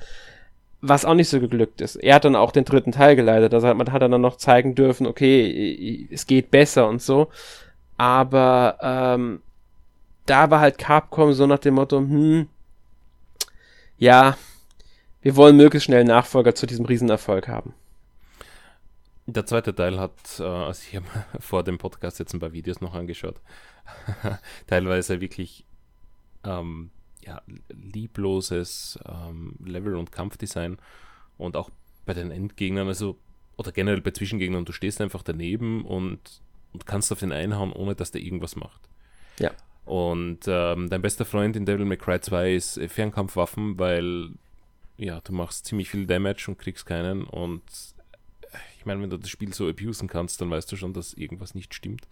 [0.79, 1.97] was auch nicht so geglückt ist.
[1.97, 5.07] Er hat dann auch den dritten Teil geleitet, also man hat dann noch zeigen dürfen,
[5.07, 7.27] okay, es geht besser und so.
[7.97, 9.41] Aber ähm,
[10.25, 12.47] da war halt Capcom so nach dem Motto, hm,
[13.97, 14.38] ja,
[15.21, 17.73] wir wollen möglichst schnell Nachfolger zu diesem Riesenerfolg haben.
[19.34, 21.06] Der zweite Teil hat, äh, also ich habe
[21.39, 23.39] vor dem Podcast jetzt ein paar Videos noch angeschaut,
[24.67, 25.65] teilweise wirklich
[26.44, 26.91] ähm,
[27.26, 30.78] ja, liebloses ähm, Level- und Kampfdesign
[31.38, 31.70] und auch
[32.06, 33.17] bei den Endgegnern, also
[33.58, 36.41] oder generell bei Zwischengegnern, du stehst einfach daneben und,
[36.74, 38.89] und kannst auf den einhauen, ohne dass der irgendwas macht.
[39.39, 39.52] Ja.
[39.86, 44.32] Und ähm, dein bester Freund in Devil May Cry 2 ist Fernkampfwaffen, weil
[44.98, 47.62] ja, du machst ziemlich viel Damage und kriegst keinen und
[48.82, 51.54] ich meine, wenn du das Spiel so abusen kannst, dann weißt du schon, dass irgendwas
[51.54, 52.08] nicht stimmt.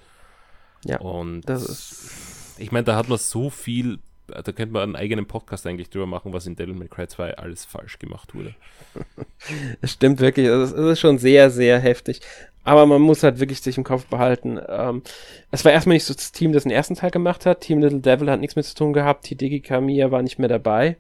[0.86, 1.00] Ja.
[1.00, 2.60] Und das ist.
[2.60, 6.06] Ich meine, da hat man so viel, da könnte man einen eigenen Podcast eigentlich drüber
[6.06, 8.54] machen, was in Devil May Cry 2 alles falsch gemacht wurde.
[9.82, 10.46] Das stimmt wirklich.
[10.46, 12.22] Es ist schon sehr, sehr heftig.
[12.64, 14.60] Aber man muss halt wirklich sich im Kopf behalten.
[14.68, 15.02] Ähm,
[15.50, 17.62] es war erstmal nicht so das Team, das den ersten Teil gemacht hat.
[17.62, 19.26] Team Little Devil hat nichts mehr zu tun gehabt.
[19.26, 20.98] Hideki Kamiya war nicht mehr dabei.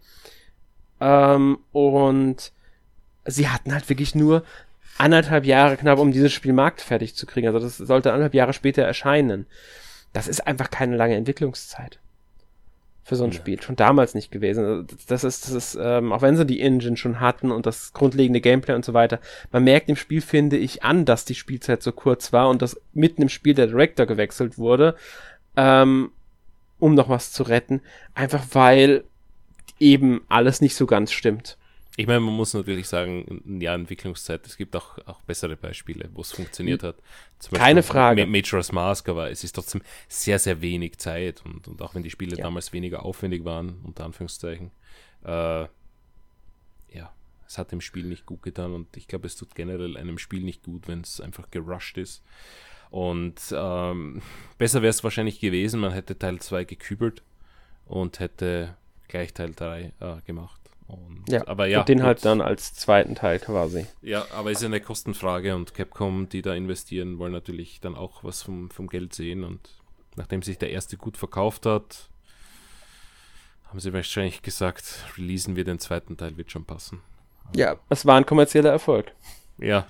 [1.00, 2.52] Ähm, und
[3.26, 4.44] sie hatten halt wirklich nur
[5.00, 7.48] anderthalb Jahre knapp, um dieses Spiel marktfertig zu kriegen.
[7.48, 9.48] Also das sollte anderthalb Jahre später erscheinen.
[10.14, 12.00] Das ist einfach keine lange Entwicklungszeit
[13.04, 13.38] für so ein ja.
[13.38, 13.62] Spiel.
[13.62, 14.64] Schon damals nicht gewesen.
[14.64, 17.94] Also das ist, das ist, ähm, auch wenn sie die Engine schon hatten und das
[17.94, 19.20] grundlegende Gameplay und so weiter,
[19.52, 22.80] man merkt im Spiel, finde ich, an, dass die Spielzeit so kurz war und dass
[22.94, 24.96] mitten im Spiel der Director gewechselt wurde,
[25.58, 26.12] ähm,
[26.78, 27.82] um noch was zu retten.
[28.14, 29.04] Einfach weil
[29.80, 31.58] eben alles nicht so ganz stimmt.
[32.00, 36.10] Ich meine, man muss natürlich sagen, ein Jahr Entwicklungszeit, es gibt auch, auch bessere Beispiele,
[36.14, 36.96] wo es funktioniert hat.
[37.40, 38.26] Zum Keine Frage.
[38.26, 42.10] Majora's Mask, aber es ist trotzdem sehr, sehr wenig Zeit und, und auch wenn die
[42.10, 42.44] Spiele ja.
[42.46, 44.72] damals weniger aufwendig waren, unter Anführungszeichen,
[45.26, 45.64] äh,
[46.94, 47.14] ja,
[47.46, 50.44] es hat dem Spiel nicht gut getan und ich glaube, es tut generell einem Spiel
[50.44, 52.24] nicht gut, wenn es einfach gerusht ist.
[52.92, 54.22] Und ähm,
[54.58, 57.24] besser wäre es wahrscheinlich gewesen, man hätte Teil 2 gekübelt
[57.88, 58.78] und hätte
[59.10, 60.59] gleich Teil 3 äh, gemacht.
[60.90, 61.82] Und, ja, aber ja.
[61.82, 63.86] Und den halt dann als zweiten Teil quasi.
[64.02, 68.24] Ja, aber ist ja eine Kostenfrage und Capcom, die da investieren, wollen natürlich dann auch
[68.24, 69.44] was vom, vom Geld sehen.
[69.44, 69.60] Und
[70.16, 72.10] nachdem sich der erste gut verkauft hat,
[73.68, 77.02] haben sie wahrscheinlich gesagt, releasen wir den zweiten Teil, wird schon passen.
[77.56, 79.12] Ja, es war ein kommerzieller Erfolg.
[79.60, 79.86] Ja.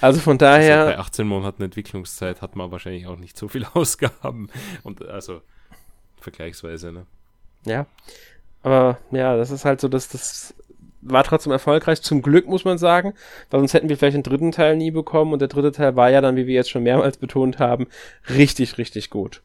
[0.00, 0.80] Also von daher.
[0.80, 4.48] Also bei 18 Monaten Entwicklungszeit hat man wahrscheinlich auch nicht so viel Ausgaben.
[4.82, 5.42] Und also
[6.18, 7.06] vergleichsweise, ne?
[7.64, 7.86] Ja.
[8.62, 10.54] Aber ja, das ist halt so, dass das
[11.02, 13.14] war trotzdem erfolgreich, zum Glück muss man sagen,
[13.50, 16.10] weil sonst hätten wir vielleicht den dritten Teil nie bekommen und der dritte Teil war
[16.10, 17.88] ja dann, wie wir jetzt schon mehrmals betont haben,
[18.30, 19.42] richtig, richtig gut.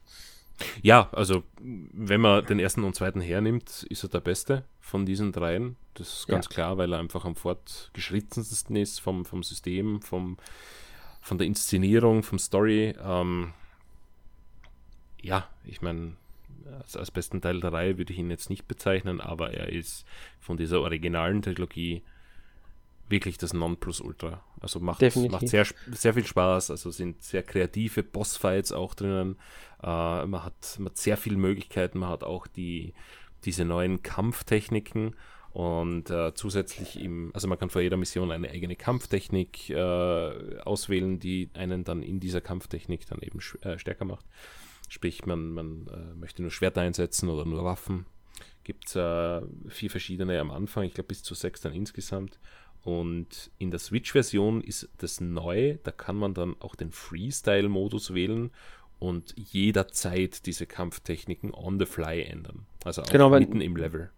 [0.82, 5.32] Ja, also wenn man den ersten und zweiten hernimmt, ist er der beste von diesen
[5.32, 5.76] dreien.
[5.94, 6.50] Das ist ganz ja.
[6.50, 10.36] klar, weil er einfach am fortgeschrittensten ist vom, vom System, vom,
[11.20, 12.94] von der Inszenierung, vom Story.
[13.04, 13.52] Ähm,
[15.20, 16.14] ja, ich meine,
[16.78, 20.04] als, als besten Teil der Reihe würde ich ihn jetzt nicht bezeichnen, aber er ist
[20.40, 22.02] von dieser originalen Trilogie
[23.08, 24.42] wirklich das Nonplusultra.
[24.60, 25.00] Also macht,
[25.30, 29.36] macht sehr, sehr viel Spaß, also sind sehr kreative Bossfights auch drinnen.
[29.82, 32.92] Äh, man, hat, man hat sehr viele Möglichkeiten, man hat auch die,
[33.44, 35.14] diese neuen Kampftechniken
[35.52, 41.18] und äh, zusätzlich im, also man kann vor jeder Mission eine eigene Kampftechnik äh, auswählen,
[41.18, 44.26] die einen dann in dieser Kampftechnik dann eben äh, stärker macht.
[44.88, 48.06] Sprich, man, man äh, möchte nur Schwerter einsetzen oder nur Waffen.
[48.64, 52.38] Gibt es äh, vier verschiedene am Anfang, ich glaube bis zu sechs dann insgesamt.
[52.82, 58.50] Und in der Switch-Version ist das neu, da kann man dann auch den Freestyle-Modus wählen
[58.98, 62.66] und jederzeit diese Kampftechniken on the fly ändern.
[62.84, 64.10] Also auch genau, mitten im Level.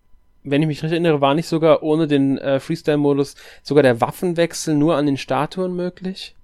[0.42, 4.74] Wenn ich mich recht erinnere, war nicht sogar ohne den äh, Freestyle-Modus sogar der Waffenwechsel
[4.74, 6.34] nur an den Statuen möglich?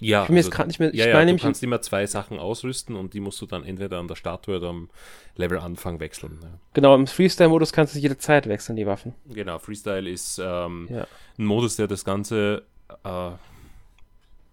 [0.00, 0.94] Ja, ich bin also, jetzt nicht mehr.
[0.94, 4.08] Ja, ja, du kannst immer zwei Sachen ausrüsten und die musst du dann entweder an
[4.08, 4.90] der Statue oder am
[5.36, 6.40] Levelanfang wechseln.
[6.42, 6.48] Ja.
[6.74, 9.14] Genau, im Freestyle-Modus kannst du jede Zeit wechseln, die Waffen.
[9.26, 11.06] Genau, Freestyle ist ähm, ja.
[11.38, 12.64] ein Modus, der das Ganze
[13.04, 13.30] äh,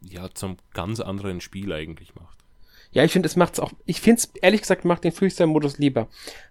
[0.02, 2.38] ja zum ganz anderen Spiel eigentlich macht.
[2.92, 3.72] Ja, ich finde, es macht's auch.
[3.86, 6.08] Ich finde es ehrlich gesagt macht den Freestyle-Modus lieber,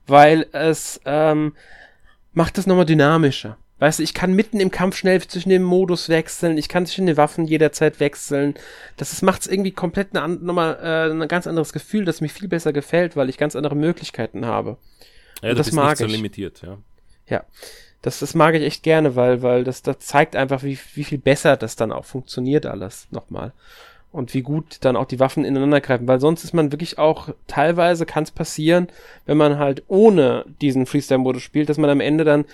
[0.06, 1.54] weil es ähm,
[2.32, 3.56] macht es nochmal dynamischer.
[3.80, 7.06] Weißt du, ich kann mitten im Kampf schnell zwischen dem Modus wechseln, ich kann zwischen
[7.06, 8.54] den Waffen jederzeit wechseln.
[8.98, 12.46] Das macht es irgendwie komplett eine, nochmal, äh, ein ganz anderes Gefühl, das mir viel
[12.46, 14.76] besser gefällt, weil ich ganz andere Möglichkeiten habe.
[15.42, 16.12] Ja, Und das mag so ich.
[16.12, 16.78] limitiert, ja.
[17.26, 17.44] Ja.
[18.02, 21.18] Das, das mag ich echt gerne, weil, weil das, das zeigt einfach, wie, wie viel
[21.18, 23.52] besser das dann auch funktioniert alles nochmal.
[24.12, 27.28] Und wie gut dann auch die Waffen ineinander greifen, weil sonst ist man wirklich auch,
[27.46, 28.88] teilweise kann es passieren,
[29.24, 32.44] wenn man halt ohne diesen Freestyle-Modus spielt, dass man am Ende dann,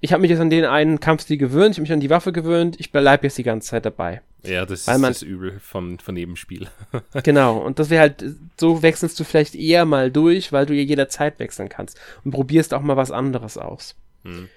[0.00, 2.32] ich habe mich jetzt an den einen Kampfstil gewöhnt, ich habe mich an die Waffe
[2.32, 4.22] gewöhnt, ich bleib jetzt die ganze Zeit dabei.
[4.44, 6.68] Ja, das Weil ist man- das Übel von, von jedem Spiel.
[7.24, 8.24] Genau, und das wäre halt,
[8.58, 12.72] so wechselst du vielleicht eher mal durch, weil du ja jederzeit wechseln kannst und probierst
[12.74, 13.96] auch mal was anderes aus.
[14.24, 14.48] Hm.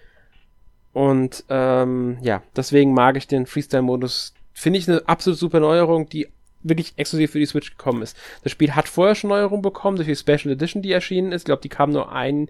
[0.94, 4.34] Und ähm, ja, deswegen mag ich den Freestyle-Modus.
[4.54, 6.28] Finde ich eine absolut super Neuerung, die
[6.64, 8.16] wirklich exklusiv für die Switch gekommen ist.
[8.44, 11.42] Das Spiel hat vorher schon Neuerungen bekommen, durch die Special Edition, die erschienen ist.
[11.42, 12.50] Ich glaube, die kam nur ein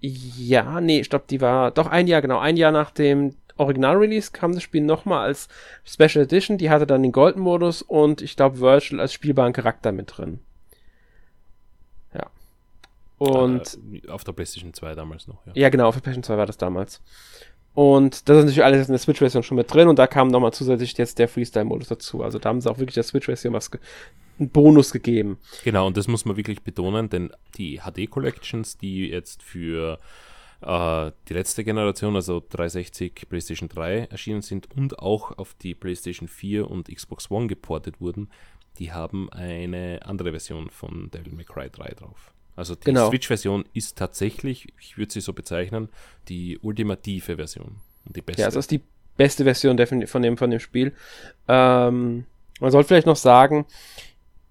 [0.00, 4.30] Jahr, nee, ich glaube, die war doch ein Jahr, genau, ein Jahr nach dem Original-Release
[4.32, 5.48] kam das Spiel nochmal als
[5.84, 6.58] Special Edition.
[6.58, 10.40] Die hatte dann den Golden-Modus und ich glaube Virtual als spielbaren Charakter mit drin.
[12.14, 12.30] Ja.
[13.18, 15.52] Und äh, auf der PlayStation 2 damals noch, ja.
[15.54, 17.02] ja, genau, für PlayStation 2 war das damals.
[17.78, 20.52] Und das ist natürlich alles in der Switch-Version schon mit drin und da kam nochmal
[20.52, 22.24] zusätzlich jetzt der Freestyle-Modus dazu.
[22.24, 23.70] Also da haben sie auch wirklich der Switch-Version was
[24.40, 25.38] einen Bonus gegeben.
[25.62, 30.00] Genau, und das muss man wirklich betonen, denn die HD-Collections, die jetzt für
[30.60, 36.26] äh, die letzte Generation, also 360, PlayStation 3 erschienen sind und auch auf die PlayStation
[36.26, 38.28] 4 und Xbox One geportet wurden,
[38.80, 42.34] die haben eine andere Version von Devil May Cry 3 drauf.
[42.58, 43.08] Also die Genau.
[43.08, 45.88] Switch-Version ist tatsächlich, ich würde sie so bezeichnen,
[46.28, 48.42] die ultimative Version und die beste.
[48.42, 48.82] Ja, also das ist die
[49.16, 50.92] beste Version von dem, von dem Spiel.
[51.46, 52.24] Ähm,
[52.58, 53.64] man sollte vielleicht noch sagen,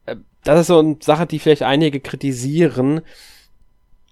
[0.06, 0.16] äh,
[0.46, 3.02] das ist so eine Sache, die vielleicht einige kritisieren.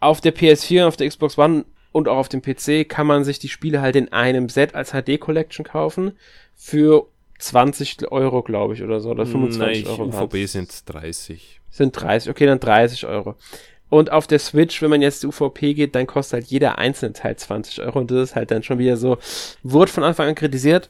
[0.02, 3.40] Auf der PS4, auf der Xbox One und auch auf dem PC kann man sich
[3.40, 6.12] die Spiele halt in einem Set als HD Collection kaufen
[6.54, 7.08] für
[7.40, 10.04] 20 Euro, glaube ich, oder so, oder 25 Nein, Euro.
[10.10, 11.62] UVP sind 30.
[11.70, 13.36] Sind 30, okay, dann 30 Euro.
[13.96, 17.14] Und auf der Switch, wenn man jetzt die UVP geht, dann kostet halt jeder einzelne
[17.14, 19.18] Teil 20 Euro und das ist halt dann schon wieder so,
[19.64, 20.90] wurde von Anfang an kritisiert.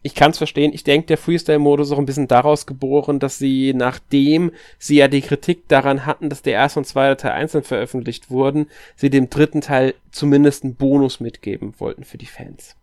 [0.00, 0.72] Ich kann es verstehen.
[0.72, 5.06] Ich denke, der Freestyle-Modus ist auch ein bisschen daraus geboren, dass sie, nachdem sie ja
[5.06, 9.28] die Kritik daran hatten, dass der erste und zweite Teil einzeln veröffentlicht wurden, sie dem
[9.28, 12.74] dritten Teil zumindest einen Bonus mitgeben wollten für die Fans.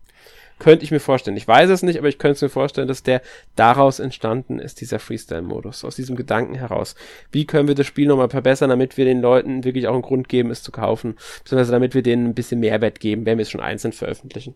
[0.64, 1.36] Könnte ich mir vorstellen.
[1.36, 3.20] Ich weiß es nicht, aber ich könnte es mir vorstellen, dass der
[3.54, 5.84] daraus entstanden ist, dieser Freestyle-Modus.
[5.84, 6.94] Aus diesem Gedanken heraus.
[7.30, 10.30] Wie können wir das Spiel nochmal verbessern, damit wir den Leuten wirklich auch einen Grund
[10.30, 11.16] geben, es zu kaufen?
[11.42, 14.54] Beziehungsweise damit wir denen ein bisschen Mehrwert geben, wenn wir es schon einzeln veröffentlichen.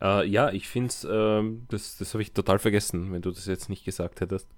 [0.00, 3.44] Äh, ja, ich finde es, ähm, das, das habe ich total vergessen, wenn du das
[3.44, 4.48] jetzt nicht gesagt hättest.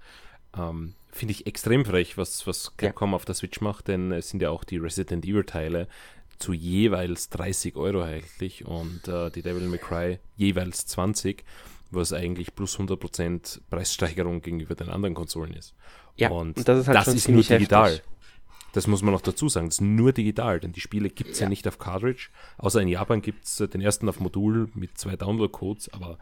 [0.56, 4.40] Ähm, finde ich extrem frech, was, was Capcom auf der Switch macht, denn es sind
[4.40, 5.88] ja auch die Resident Evil Teile
[6.38, 11.44] zu jeweils 30 Euro erhältlich und äh, die Devil May Cry jeweils 20,
[11.90, 15.74] was eigentlich plus 100% Preissteigerung gegenüber den anderen Konsolen ist.
[16.16, 17.90] Ja, und, und das ist halt schon nur ziemlich digital.
[17.92, 18.04] heftig.
[18.72, 19.68] Das muss man noch dazu sagen.
[19.68, 21.44] Das ist nur digital, denn die Spiele gibt es ja.
[21.44, 21.48] Ja.
[21.48, 22.28] nicht auf Cartridge.
[22.58, 26.18] Außer in Japan gibt es den ersten auf Modul mit zwei Download-Codes, aber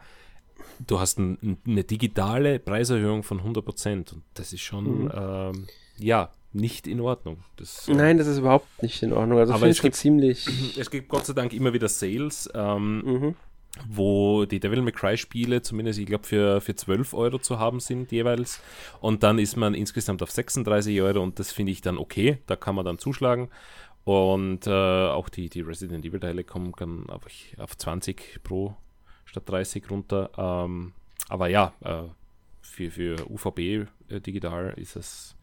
[0.87, 5.11] du hast ein, eine digitale Preiserhöhung von 100% und das ist schon, Mhm.
[5.13, 7.37] ähm, ja, nicht in Ordnung.
[7.57, 9.39] Das, äh, Nein, das ist überhaupt nicht in Ordnung.
[9.39, 10.47] Also Aber es gibt- ziemlich.
[10.79, 13.35] Es gibt Gott sei Dank immer wieder Sales, ähm, Mhm.
[13.89, 17.79] wo die Devil May Cry Spiele zumindest, ich glaube, für, für 12 Euro zu haben
[17.81, 18.61] sind jeweils.
[19.01, 22.37] Und dann ist man insgesamt auf 36 Euro und das finde ich dann okay.
[22.47, 23.49] Da kann man dann zuschlagen.
[24.05, 27.23] Und äh, auch die, die Resident Evil Teile kommen dann auf,
[27.57, 28.75] auf 20 pro
[29.25, 30.29] statt 30 runter.
[30.37, 30.93] Ähm,
[31.27, 32.03] aber ja, äh,
[32.61, 35.34] für, für UVB äh, digital ist es,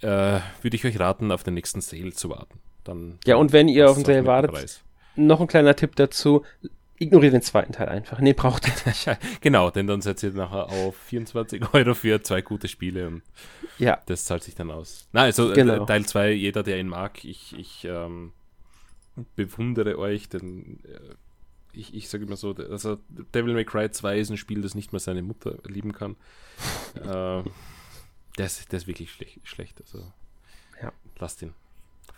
[0.00, 2.58] äh, würde ich euch raten, auf den nächsten Sale zu warten.
[2.84, 4.82] Dann Ja, und wenn ihr auf den Sale wartet,
[5.16, 6.42] noch ein kleiner Tipp dazu.
[6.98, 8.20] Ignoriert den zweiten Teil einfach.
[8.20, 9.08] Nee, braucht ihr nicht.
[9.40, 13.22] Genau, denn dann seid ihr nachher auf 24 Euro für zwei gute Spiele und
[13.78, 15.08] Ja, das zahlt sich dann aus.
[15.12, 15.84] Na, also äh, Genau.
[15.84, 18.32] Teil 2, jeder, der ihn mag, ich, ich ähm,
[19.34, 21.14] bewundere euch, denn äh,
[21.72, 22.98] ich, ich sage immer so, also
[23.34, 26.16] Devil May Cry 2 ist ein Spiel, das nicht mal seine Mutter lieben kann.
[27.04, 27.42] äh,
[28.36, 29.80] das, das ist wirklich schlecht, schlecht.
[29.80, 30.04] Also
[30.82, 30.92] Ja.
[31.18, 31.54] lasst ihn.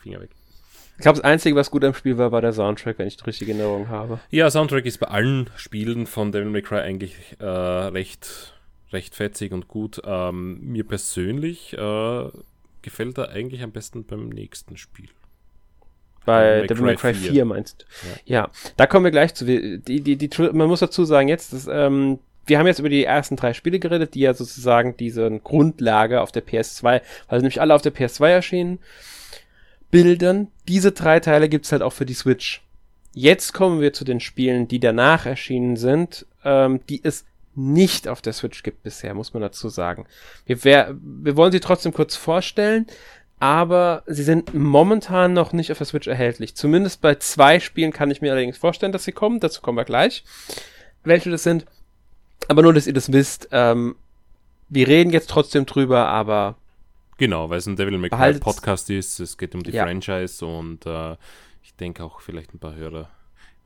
[0.03, 0.31] Finger weg.
[0.97, 3.25] ich glaube, das Einzige, was gut am Spiel war, war der Soundtrack, wenn ich die
[3.25, 4.21] richtige Erinnerung habe.
[4.31, 8.55] Ja, Soundtrack ist bei allen Spielen von Devil May Cry eigentlich äh, recht,
[8.93, 10.01] recht fetzig und gut.
[10.05, 12.29] Ähm, mir persönlich äh,
[12.83, 15.09] gefällt er eigentlich am besten beim nächsten Spiel.
[16.27, 17.33] Bei Devil May Cry Cry 4.
[17.33, 17.87] 4 meinst du?
[18.25, 18.51] Ja.
[18.77, 19.45] da kommen wir gleich zu.
[19.45, 23.05] Die, die, die, man muss dazu sagen, jetzt, das, ähm, wir haben jetzt über die
[23.05, 27.03] ersten drei Spiele geredet, die ja sozusagen diese Grundlage auf der PS2, weil
[27.39, 28.79] sie nämlich alle auf der PS2 erschienen,
[29.91, 30.49] bilden.
[30.69, 32.63] Diese drei Teile gibt's halt auch für die Switch.
[33.13, 38.21] Jetzt kommen wir zu den Spielen, die danach erschienen sind, ähm, die es nicht auf
[38.21, 40.07] der Switch gibt bisher, muss man dazu sagen.
[40.47, 42.87] Wir, wer, wir wollen sie trotzdem kurz vorstellen,
[43.39, 46.57] aber sie sind momentan noch nicht auf der Switch erhältlich.
[46.57, 49.41] Zumindest bei zwei Spielen kann ich mir allerdings vorstellen, dass sie kommen.
[49.41, 50.25] Dazu kommen wir gleich,
[51.05, 51.67] welche das sind.
[52.49, 53.49] Aber nur, dass ihr das wisst.
[53.53, 53.97] Ähm,
[54.69, 56.57] wir reden jetzt trotzdem drüber, aber
[57.17, 59.85] Genau, weil es ein Devil May Cry Podcast ist, es geht um die ja.
[59.85, 61.17] Franchise und äh,
[61.63, 63.09] ich denke auch vielleicht ein paar Hörer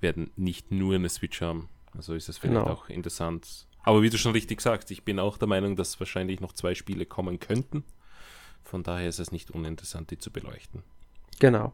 [0.01, 1.69] werden nicht nur eine Switch haben.
[1.97, 2.71] Also ist es vielleicht genau.
[2.71, 3.67] auch interessant.
[3.83, 6.75] Aber wie du schon richtig sagst, ich bin auch der Meinung, dass wahrscheinlich noch zwei
[6.75, 7.85] Spiele kommen könnten.
[8.62, 10.83] Von daher ist es nicht uninteressant, die zu beleuchten.
[11.38, 11.72] Genau.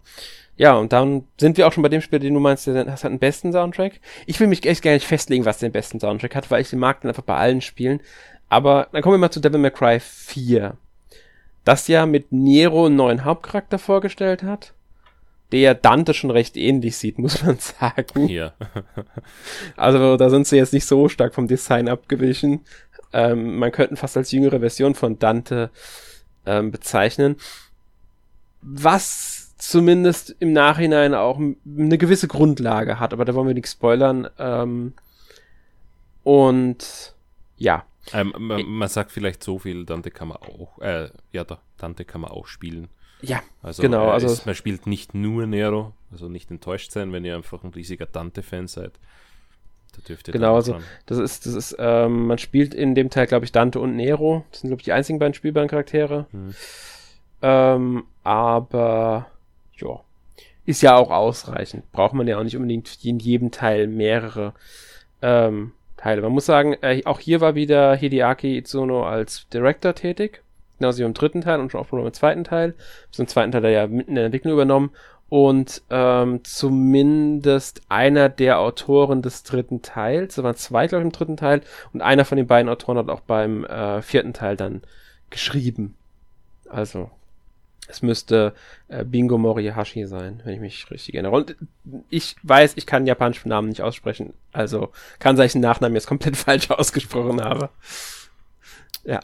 [0.57, 3.05] Ja, und dann sind wir auch schon bei dem Spiel, den du meinst, der hat
[3.05, 4.01] einen besten Soundtrack.
[4.27, 6.79] Ich will mich echt gar nicht festlegen, was den besten Soundtrack hat, weil ich den
[6.79, 8.01] mag den einfach bei allen Spielen.
[8.49, 10.77] Aber dann kommen wir mal zu Devil May Cry 4
[11.65, 14.75] das ja mit Nero einen neuen Hauptcharakter vorgestellt hat,
[15.51, 18.29] der Dante schon recht ähnlich sieht, muss man sagen.
[18.29, 18.53] Ja.
[19.77, 22.61] also da sind sie jetzt nicht so stark vom Design abgewichen.
[23.13, 25.71] Ähm, man könnte fast als jüngere Version von Dante
[26.47, 27.37] ähm, bezeichnen.
[28.61, 34.29] Was zumindest im Nachhinein auch eine gewisse Grundlage hat, aber da wollen wir nichts spoilern.
[34.39, 34.93] Ähm,
[36.23, 37.15] und
[37.57, 41.45] ja, ähm, man, man, sagt vielleicht so viel, Dante kann man auch, äh, ja,
[41.79, 42.89] Dante kann man auch spielen.
[43.23, 44.11] Ja, also, genau.
[44.11, 47.71] Also ist, man spielt nicht nur Nero, also nicht enttäuscht sein, wenn ihr einfach ein
[47.71, 48.93] riesiger Dante-Fan seid.
[49.93, 53.27] Da dürft ihr genau, also das ist, das ist, ähm, man spielt in dem Teil,
[53.27, 54.45] glaube ich, Dante und Nero.
[54.51, 56.27] Das sind, glaube ich, die einzigen beiden spielbaren Charaktere.
[56.33, 56.55] Hm.
[57.41, 59.31] Ähm, aber
[59.77, 60.01] ja,
[60.67, 61.91] ist ja auch ausreichend.
[61.93, 64.55] Braucht man ja auch nicht unbedingt in jedem Teil mehrere
[65.23, 66.23] ähm, Teile.
[66.23, 70.43] Man muss sagen, äh, auch hier war wieder Hideaki Itsuno als Director tätig.
[70.79, 72.75] Genauso wie im dritten Teil und schon auch im zweiten Teil.
[73.17, 74.91] Im zweiten Teil hat er ja mitten in der Entwicklung übernommen.
[75.29, 81.13] Und ähm, zumindest einer der Autoren des dritten Teils, da waren zwei, glaube ich, im
[81.13, 84.83] dritten Teil, und einer von den beiden Autoren hat auch beim äh, vierten Teil dann
[85.31, 85.97] geschrieben.
[86.69, 87.11] Also,
[87.87, 88.55] es müsste
[88.89, 91.33] äh, Bingo Morihashi sein, wenn ich mich richtig erinnere.
[91.33, 91.57] Und
[92.09, 94.33] ich weiß, ich kann japanischen Namen nicht aussprechen.
[94.53, 97.71] Also kann sein, dass ich den Nachnamen jetzt komplett falsch ausgesprochen habe.
[99.05, 99.21] Ja.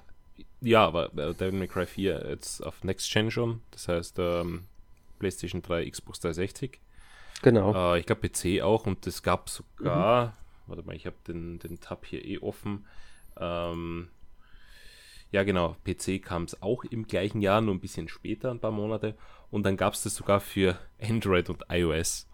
[0.61, 3.63] Ja, aber äh, Devil May Cry 4 jetzt auf Next Gen schon.
[3.71, 4.65] Das heißt ähm,
[5.19, 6.79] PlayStation 3, Xbox 360.
[7.43, 7.95] Genau.
[7.95, 10.33] Äh, ich glaube PC auch und es gab sogar, mhm.
[10.67, 12.87] warte mal, ich habe den, den Tab hier eh offen.
[13.39, 14.09] Ähm,
[15.33, 15.77] ja, genau.
[15.85, 19.17] PC kam es auch im gleichen Jahr, nur ein bisschen später, ein paar Monate.
[19.51, 22.29] Und dann gab es das sogar für Android und iOS.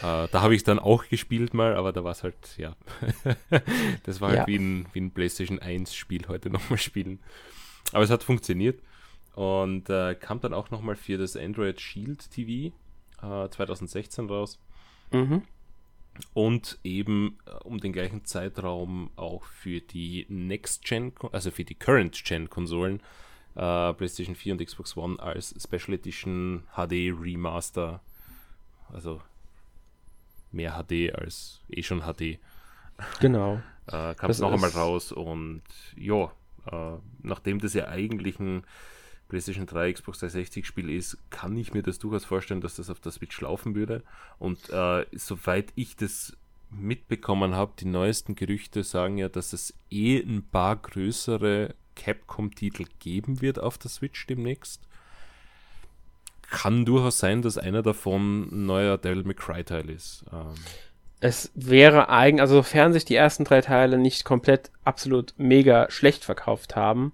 [0.00, 2.76] Äh, da habe ich dann auch gespielt mal, aber da war es halt, ja.
[4.04, 4.46] das war halt ja.
[4.46, 7.20] wie, ein, wie ein PlayStation 1 Spiel heute nochmal spielen.
[7.92, 8.80] Aber es hat funktioniert.
[9.34, 12.74] Und äh, kam dann auch nochmal für das Android Shield TV
[13.22, 14.58] äh, 2016 raus.
[15.12, 15.42] Mhm
[16.34, 21.74] und eben äh, um den gleichen Zeitraum auch für die Next Gen, also für die
[21.74, 23.00] Current Gen Konsolen,
[23.54, 28.00] äh, PlayStation 4 und Xbox One als Special Edition HD Remaster,
[28.92, 29.20] also
[30.52, 32.38] mehr HD als eh schon HD.
[33.20, 33.60] Genau.
[33.86, 35.62] äh, kam es noch einmal raus und
[35.96, 36.30] ja,
[36.70, 38.64] äh, nachdem das ja eigentlich ein
[39.30, 43.00] PlayStation 3, Xbox 360 Spiel ist, kann ich mir das durchaus vorstellen, dass das auf
[43.00, 44.02] der Switch laufen würde.
[44.38, 46.36] Und äh, soweit ich das
[46.70, 53.40] mitbekommen habe, die neuesten Gerüchte sagen ja, dass es eh ein paar größere Capcom-Titel geben
[53.40, 54.82] wird auf der Switch demnächst.
[56.42, 60.24] Kann durchaus sein, dass einer davon ein neuer Devil May Cry Teil ist.
[60.32, 60.54] Ähm,
[61.20, 66.24] es wäre eigentlich, also sofern sich die ersten drei Teile nicht komplett absolut mega schlecht
[66.24, 67.12] verkauft haben,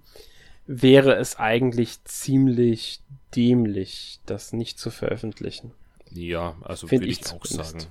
[0.66, 3.00] wäre es eigentlich ziemlich
[3.34, 5.72] dämlich, das nicht zu veröffentlichen.
[6.10, 7.86] Ja, also würde ich, ich auch sagen.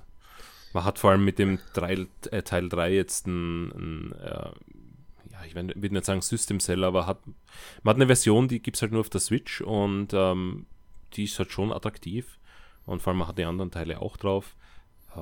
[0.74, 4.50] Man hat vor allem mit dem drei, äh, Teil 3 jetzt ein, ein äh,
[5.32, 7.20] ja, ich würde nicht sagen System Seller, aber hat,
[7.84, 10.66] man hat eine Version, die gibt es halt nur auf der Switch und ähm,
[11.14, 12.40] die ist halt schon attraktiv.
[12.86, 14.56] Und vor allem man hat die anderen Teile auch drauf.
[15.16, 15.20] Äh,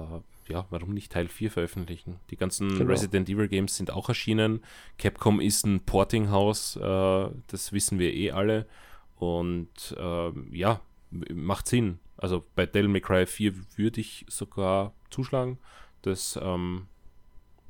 [0.50, 2.20] ja, warum nicht Teil 4 veröffentlichen?
[2.30, 2.92] Die ganzen genau.
[2.92, 4.62] Resident Evil Games sind auch erschienen.
[4.98, 8.68] Capcom ist ein Porting-Haus, äh, das wissen wir eh alle.
[9.18, 12.00] Und äh, ja, macht Sinn.
[12.18, 15.58] Also bei Devil May Cry 4 würde ich sogar zuschlagen.
[16.02, 16.88] Das, ähm,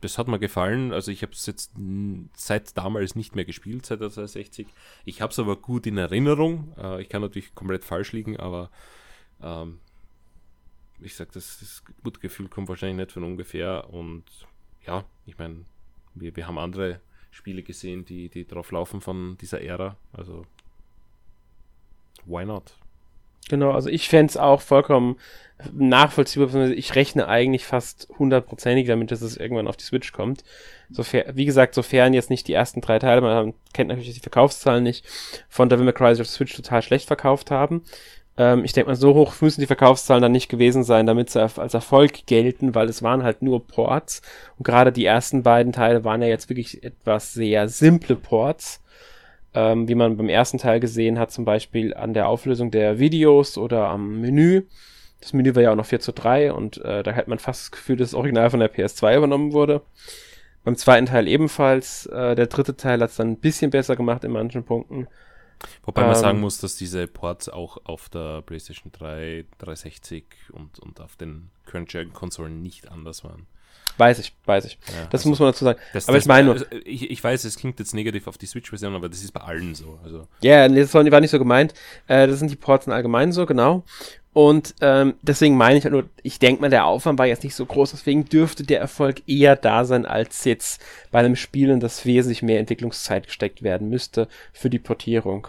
[0.02, 0.94] das hat mir gefallen.
[0.94, 1.74] Also ich habe es jetzt
[2.36, 4.68] seit damals nicht mehr gespielt, seit der 360.
[5.06, 6.74] Ich habe es aber gut in Erinnerung.
[6.78, 8.70] Äh, ich kann natürlich komplett falsch liegen, aber
[9.42, 9.80] ähm,
[11.02, 13.90] ich sag, das, das gute Gefühl kommt wahrscheinlich nicht von ungefähr.
[13.90, 14.24] Und
[14.86, 15.66] ja, ich meine,
[16.16, 17.00] wir, wir haben andere
[17.32, 19.98] Spiele gesehen, die, die drauf laufen von dieser Ära.
[20.14, 20.46] Also,
[22.26, 22.76] why not?
[23.50, 25.18] Genau, also ich fände es auch vollkommen
[25.74, 26.70] nachvollziehbar.
[26.70, 30.44] Ich rechne eigentlich fast hundertprozentig damit, dass es irgendwann auf die Switch kommt.
[30.90, 34.84] Sofern, wie gesagt, sofern jetzt nicht die ersten drei Teile, man kennt natürlich die Verkaufszahlen
[34.84, 35.06] nicht,
[35.50, 37.84] von Devil May Cry auf Switch total schlecht verkauft haben.
[38.38, 41.42] Ähm, ich denke mal, so hoch müssen die Verkaufszahlen dann nicht gewesen sein, damit sie
[41.42, 44.22] als Erfolg gelten, weil es waren halt nur Ports.
[44.58, 48.82] Und gerade die ersten beiden Teile waren ja jetzt wirklich etwas sehr simple Ports.
[49.56, 53.58] Ähm, wie man beim ersten Teil gesehen hat, zum Beispiel an der Auflösung der Videos
[53.58, 54.64] oder am Menü.
[55.22, 57.62] Das Menü war ja auch noch 4 zu 3 und äh, da hat man fast
[57.62, 59.82] das Gefühl, dass das Original von der PS2 übernommen wurde.
[60.64, 62.08] Beim zweiten Teil ebenfalls.
[62.08, 65.08] Äh, der dritte Teil hat es dann ein bisschen besser gemacht in manchen Punkten.
[65.84, 70.80] Wobei man ähm, sagen muss, dass diese Ports auch auf der PlayStation 3, 360 und,
[70.80, 73.48] und auf den Current-Gen-Konsolen nicht anders waren.
[73.98, 74.80] Weiß ich, weiß ich.
[74.88, 75.80] Ja, das also muss man dazu sagen.
[75.94, 76.54] Das, aber das, ich meine nur.
[76.56, 79.42] Also, ich, ich weiß, es klingt jetzt negativ auf die Switch-Version, aber das ist bei
[79.42, 80.00] allen so.
[80.04, 80.28] Also.
[80.42, 81.74] Ja, nee, das war nicht so gemeint.
[82.08, 83.84] Äh, das sind die Ports in allgemein so, genau.
[84.34, 87.54] Und ähm, deswegen meine ich halt nur, ich denke mal, der Aufwand war jetzt nicht
[87.54, 90.82] so groß, deswegen dürfte der Erfolg eher da sein, als jetzt
[91.12, 95.48] bei einem Spiel, in das wesentlich mehr Entwicklungszeit gesteckt werden müsste für die Portierung.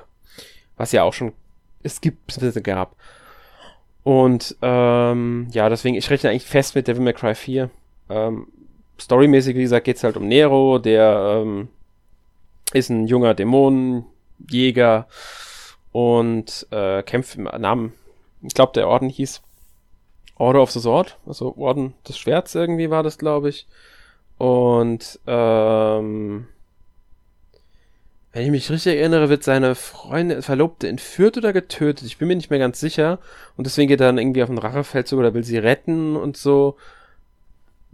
[0.76, 1.32] Was ja auch schon
[1.82, 2.95] es gibt, beziehungsweise gab.
[4.03, 7.70] Und ähm, ja, deswegen, ich rechne eigentlich fest mit Devil May Cry 4.
[8.11, 8.49] Ähm,
[9.01, 11.68] storymäßig, wie gesagt, geht's halt um Nero, der ähm,
[12.74, 15.07] ist ein junger Dämonenjäger
[15.93, 17.95] und äh, kämpft im Namen
[18.47, 19.42] ich glaube, der Orden hieß
[20.36, 23.66] Order of the Sword, also Orden des Schwerts irgendwie war das, glaube ich.
[24.36, 26.47] Und ähm,
[28.32, 32.05] wenn ich mich richtig erinnere, wird seine Freundin, Verlobte entführt oder getötet.
[32.07, 33.20] Ich bin mir nicht mehr ganz sicher.
[33.57, 36.76] Und deswegen geht er dann irgendwie auf den Rachefeldzug oder will sie retten und so.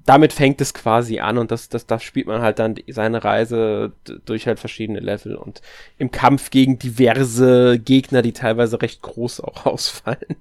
[0.07, 3.93] Damit fängt es quasi an und das, das, das spielt man halt dann seine Reise
[4.25, 5.63] durch halt verschiedene Level und
[5.99, 10.37] im Kampf gegen diverse Gegner, die teilweise recht groß auch ausfallen.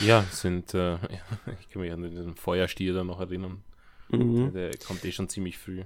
[0.00, 0.94] Ja, sind, äh,
[1.60, 3.62] ich kann mich an den Feuerstier da noch erinnern.
[4.08, 4.52] Mhm.
[4.52, 5.82] Der, der kommt eh schon ziemlich früh.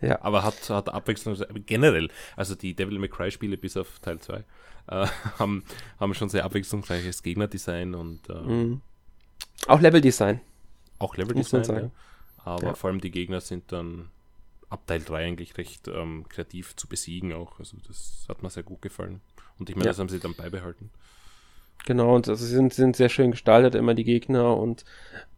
[0.00, 0.20] Ja.
[0.22, 4.44] Aber hat, hat Abwechslung, generell, also die Devil May Cry Spiele bis auf Teil 2
[4.88, 5.06] äh,
[5.38, 5.64] haben,
[5.98, 8.80] haben schon sehr abwechslungsreiches Gegnerdesign und äh, mhm.
[9.66, 10.40] auch Leveldesign.
[10.98, 11.90] Auch Leveldesign, ja.
[12.44, 12.74] Aber ja.
[12.74, 14.10] vor allem die Gegner sind dann
[14.68, 17.58] ab Teil 3 eigentlich recht ähm, kreativ zu besiegen auch.
[17.58, 19.20] Also das hat mir sehr gut gefallen.
[19.58, 19.90] Und ich meine, ja.
[19.90, 20.90] das haben sie dann beibehalten.
[21.86, 24.84] Genau, und also sie sind, sind sehr schön gestaltet, immer die Gegner und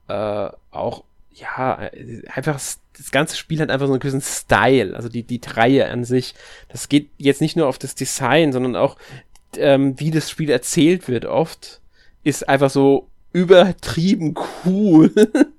[0.09, 1.91] äh, auch, ja,
[2.29, 6.05] einfach das ganze Spiel hat einfach so einen gewissen Style, also die, die Reihe an
[6.05, 6.35] sich.
[6.69, 8.97] Das geht jetzt nicht nur auf das Design, sondern auch,
[9.57, 11.81] ähm, wie das Spiel erzählt wird oft,
[12.23, 14.35] ist einfach so übertrieben
[14.65, 15.13] cool.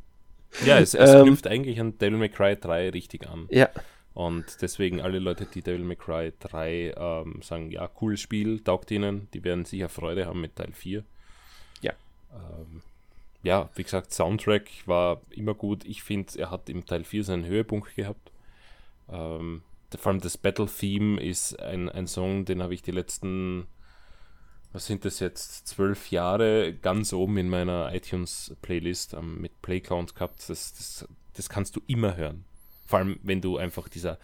[0.65, 3.47] ja, es, es ähm, knüpft eigentlich an Devil May Cry 3 richtig an.
[3.49, 3.69] Ja.
[4.13, 8.89] Und deswegen alle Leute, die Devil May Cry 3 ähm, sagen, ja, cooles Spiel, taugt
[8.89, 11.03] ihnen, die werden sicher Freude haben mit Teil 4.
[11.81, 11.93] Ja.
[12.33, 12.81] Ähm,
[13.43, 15.85] ja, wie gesagt, Soundtrack war immer gut.
[15.85, 18.31] Ich finde, er hat im Teil 4 seinen Höhepunkt gehabt.
[19.07, 19.61] Ähm,
[19.95, 23.67] vor allem das Battle-Theme ist ein, ein Song, den habe ich die letzten,
[24.73, 30.49] was sind das jetzt, zwölf Jahre ganz oben in meiner iTunes-Playlist ähm, mit Playcount gehabt.
[30.49, 32.45] Das, das, das kannst du immer hören.
[32.85, 34.17] Vor allem, wenn du einfach dieser,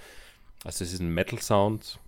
[0.64, 2.00] also es ist ein Metal-Sound,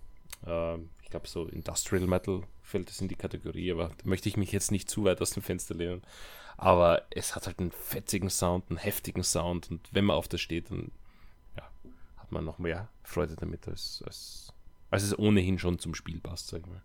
[0.46, 4.36] äh, ich glaube so Industrial Metal fällt es in die Kategorie, aber da möchte ich
[4.36, 6.02] mich jetzt nicht zu weit aus dem Fenster lehnen.
[6.56, 10.40] Aber es hat halt einen fetzigen Sound, einen heftigen Sound und wenn man auf das
[10.40, 10.90] steht, dann
[11.56, 11.68] ja,
[12.16, 14.52] hat man noch mehr Freude damit, als, als,
[14.90, 16.82] als es ohnehin schon zum Spiel passt, sag ich mal.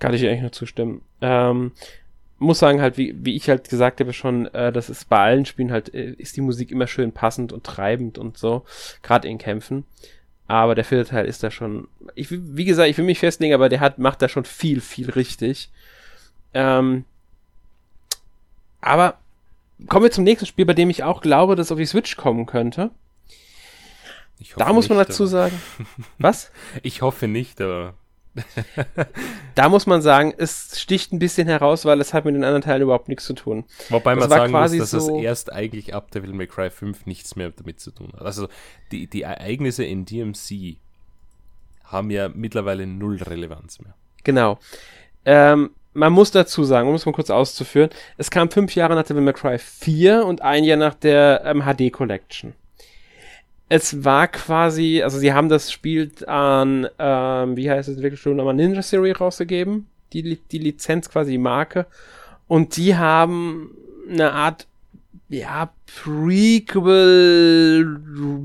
[0.00, 1.02] Kann ich eigentlich nur zustimmen.
[1.20, 1.72] Ähm,
[2.40, 5.44] muss sagen, halt, wie, wie ich halt gesagt habe schon, äh, das ist bei allen
[5.44, 8.64] Spielen halt, äh, ist die Musik immer schön passend und treibend und so,
[9.02, 9.84] gerade in Kämpfen.
[10.48, 13.68] Aber der vierte Teil ist da schon, ich, wie gesagt, ich will mich festlegen, aber
[13.68, 15.68] der hat, macht da schon viel, viel richtig.
[16.54, 17.04] Ähm,
[18.80, 19.18] aber
[19.86, 22.46] kommen wir zum nächsten Spiel, bei dem ich auch glaube, dass auf die Switch kommen
[22.46, 22.90] könnte.
[24.56, 25.60] da muss man nicht, dazu sagen.
[26.18, 26.50] Was?
[26.82, 27.94] Ich hoffe nicht, aber
[29.54, 32.62] da muss man sagen, es sticht ein bisschen heraus, weil es hat mit den anderen
[32.62, 33.64] Teilen überhaupt nichts zu tun.
[33.88, 37.36] Wobei man sagen muss, dass so es erst eigentlich ab Devil May Cry 5 nichts
[37.36, 38.22] mehr damit zu tun hat.
[38.22, 38.48] Also
[38.92, 40.76] die, die Ereignisse in DMC
[41.84, 43.94] haben ja mittlerweile null Relevanz mehr.
[44.22, 44.58] Genau.
[45.24, 49.02] Ähm, man muss dazu sagen, um es mal kurz auszuführen, es kam fünf Jahre nach
[49.02, 52.54] Devil May Cry 4 und ein Jahr nach der ähm, HD Collection
[53.70, 58.36] es war quasi, also sie haben das Spiel an, ähm, wie heißt es, wirklich schon
[58.36, 61.86] nochmal Ninja Theory rausgegeben, die, die Lizenz quasi, die Marke.
[62.48, 63.70] Und die haben
[64.10, 64.66] eine Art,
[65.28, 66.80] ja, Prequel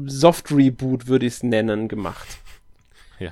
[0.05, 2.27] Soft Reboot, würde ich es nennen, gemacht.
[3.17, 3.31] Ja.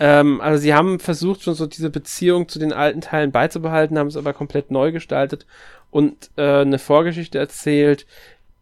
[0.00, 4.06] ähm, also sie haben versucht, schon so diese Beziehung zu den alten Teilen beizubehalten, haben
[4.06, 5.44] es aber komplett neu gestaltet
[5.90, 8.06] und äh, eine Vorgeschichte erzählt,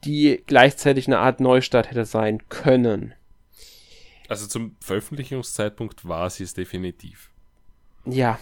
[0.05, 3.15] die gleichzeitig eine Art Neustart hätte sein können.
[4.29, 7.31] Also zum Veröffentlichungszeitpunkt war sie es definitiv.
[8.07, 8.39] Ja.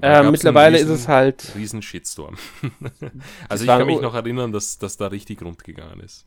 [0.00, 1.52] Äh, mittlerweile riesen, ist es halt.
[1.54, 2.36] Riesen Shitstorm.
[3.48, 6.26] also ich kann mich noch erinnern, dass das da richtig rund gegangen ist.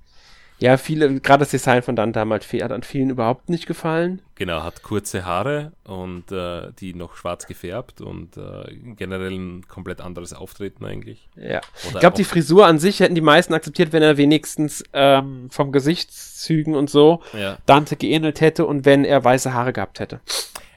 [0.60, 4.22] Ja, viele, gerade das Design von Dante hat an vielen überhaupt nicht gefallen.
[4.36, 10.02] Genau, hat kurze Haare und äh, die noch schwarz gefärbt und äh, generell ein komplett
[10.02, 11.30] anderes Auftreten eigentlich.
[11.36, 11.62] Ja.
[11.86, 15.50] Oder ich glaube, die Frisur an sich hätten die meisten akzeptiert, wenn er wenigstens ähm,
[15.52, 17.58] vom Gesichtszügen und so ja.
[17.68, 20.22] Dante geähnelt hätte und wenn er weiße Haare gehabt hätte.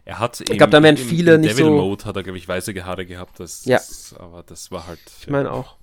[0.04, 1.70] Er hat ich glaube, da wären viele im nicht Devil so.
[1.70, 3.40] Mode hat er glaube ich weiße Haare gehabt.
[3.40, 3.76] Das, ja.
[3.76, 5.00] Das, aber das war halt.
[5.20, 5.76] Ich meine auch.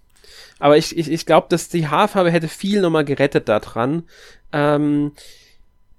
[0.59, 4.03] Aber ich, ich, ich glaube, dass die Haarfarbe hätte viel nochmal gerettet daran.
[4.51, 5.11] Ähm,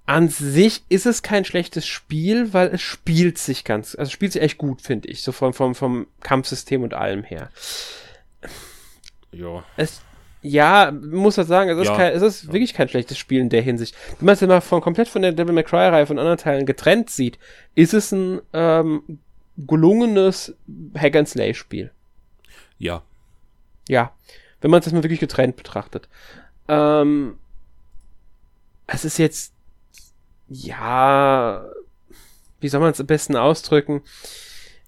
[0.05, 4.41] an sich ist es kein schlechtes Spiel, weil es spielt sich ganz, also spielt sich
[4.41, 7.49] echt gut, finde ich, so vom, vom, vom Kampfsystem und allem her.
[9.31, 9.63] Ja.
[9.77, 10.01] Es,
[10.41, 11.95] ja, muss man sagen, es ist, ja.
[11.95, 12.53] kein, es ist ja.
[12.53, 13.95] wirklich kein schlechtes Spiel in der Hinsicht.
[14.17, 17.09] Wenn man es mal von, komplett von der Devil May Cry-Reihe von anderen Teilen getrennt
[17.09, 17.37] sieht,
[17.75, 19.19] ist es ein ähm,
[19.57, 20.55] gelungenes
[20.97, 21.91] Hack-and-Slay-Spiel.
[22.77, 23.03] Ja.
[23.89, 24.13] Ja
[24.61, 26.07] wenn man es mal wirklich getrennt betrachtet.
[26.67, 27.37] Ähm,
[28.87, 29.53] es ist jetzt,
[30.47, 31.65] ja,
[32.59, 34.01] wie soll man es am besten ausdrücken?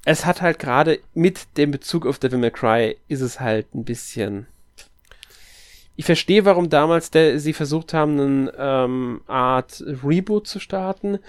[0.04, 3.86] Es hat halt gerade mit dem Bezug auf Devil May Cry ist es halt ein
[3.86, 4.48] bisschen.
[5.96, 11.20] Ich verstehe, warum damals der, sie versucht haben, eine ähm, Art Reboot zu starten.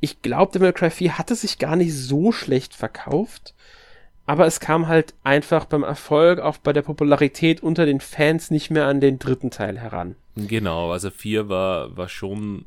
[0.00, 3.54] Ich glaube, Devil May Cry 4 hatte sich gar nicht so schlecht verkauft
[4.26, 8.70] aber es kam halt einfach beim Erfolg, auch bei der Popularität unter den Fans nicht
[8.70, 10.16] mehr an den dritten Teil heran.
[10.36, 12.66] Genau, also 4 war, war schon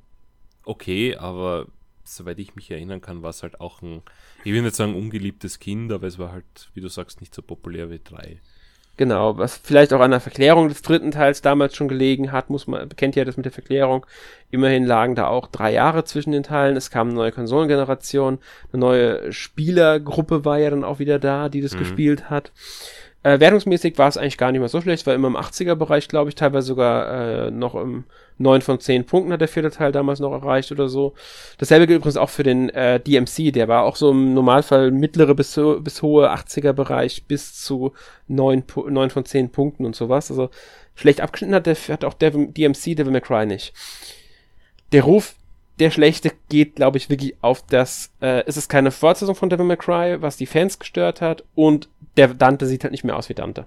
[0.66, 1.68] okay, aber
[2.04, 4.02] soweit ich mich erinnern kann, war es halt auch ein,
[4.44, 7.42] ich will nicht sagen ungeliebtes Kind, aber es war halt, wie du sagst, nicht so
[7.42, 8.40] populär wie 3.
[8.98, 12.66] Genau, was vielleicht auch an der Verklärung des dritten Teils damals schon gelegen hat, muss
[12.66, 14.06] man, kennt ja das mit der Verklärung.
[14.52, 16.78] Immerhin lagen da auch drei Jahre zwischen den Teilen.
[16.78, 18.40] Es kam eine neue Konsolengeneration,
[18.72, 21.80] eine neue Spielergruppe war ja dann auch wieder da, die das mhm.
[21.80, 22.54] gespielt hat.
[23.26, 26.30] Äh, wertungsmäßig war es eigentlich gar nicht mehr so schlecht, war immer im 80er-Bereich, glaube
[26.30, 28.04] ich, teilweise sogar äh, noch im
[28.38, 31.16] 9 von 10 Punkten hat der vierte Teil damals noch erreicht oder so.
[31.58, 35.34] Dasselbe gilt übrigens auch für den äh, DMC, der war auch so im Normalfall mittlere
[35.34, 37.94] bis, bis hohe 80er-Bereich bis zu
[38.28, 40.30] 9, 9 von 10 Punkten und sowas.
[40.30, 40.52] Also
[40.94, 43.74] schlecht abgeschnitten hat, der hat auch der DMC Devil May Cry nicht.
[44.92, 45.34] Der Ruf
[45.80, 49.66] der schlechte geht, glaube ich, wirklich auf das, äh, es ist keine Fortsetzung von Devil
[49.66, 53.30] May Cry, was die Fans gestört hat und der Dante sieht halt nicht mehr aus
[53.30, 53.66] wie Dante.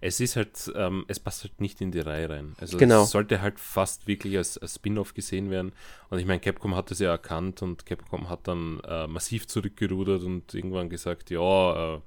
[0.00, 2.54] Es ist halt, ähm, es passt halt nicht in die Reihe rein.
[2.60, 3.04] Also genau.
[3.04, 5.72] es sollte halt fast wirklich als, als Spin-off gesehen werden.
[6.10, 10.22] Und ich meine, Capcom hat das ja erkannt und Capcom hat dann äh, massiv zurückgerudert
[10.22, 12.00] und irgendwann gesagt, ja, äh,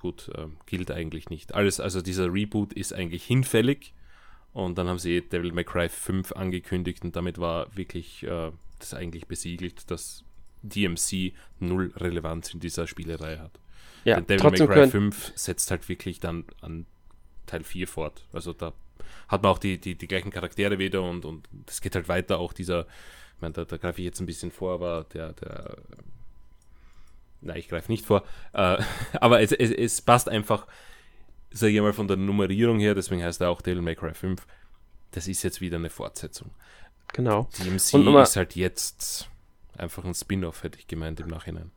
[0.00, 1.54] gut, äh, gilt eigentlich nicht.
[1.54, 3.92] Alles, also dieser Reboot ist eigentlich hinfällig
[4.54, 8.94] und dann haben sie Devil May Cry 5 angekündigt und damit war wirklich äh, das
[8.94, 10.24] eigentlich besiegelt, dass
[10.62, 13.58] DMC null Relevanz in dieser Spielerei hat.
[14.04, 16.86] Ja, Denn Devil May Cry 5 setzt halt wirklich dann an
[17.46, 18.24] Teil 4 fort.
[18.32, 18.72] Also da
[19.28, 22.38] hat man auch die, die, die gleichen Charaktere wieder und, und das geht halt weiter.
[22.38, 22.86] Auch dieser,
[23.34, 25.76] ich meine, da, da greife ich jetzt ein bisschen vor, aber der, der
[27.40, 28.22] Nein, ich greife nicht vor.
[28.52, 28.78] Äh,
[29.20, 30.66] aber es, es, es passt einfach
[31.54, 34.44] sage ich mal, von der Nummerierung her, deswegen heißt er auch Devil May Cry 5,
[35.12, 36.50] das ist jetzt wieder eine Fortsetzung.
[37.12, 37.48] Genau.
[37.58, 39.28] DMC und ist halt jetzt
[39.78, 41.70] einfach ein Spin-off, hätte ich gemeint im Nachhinein.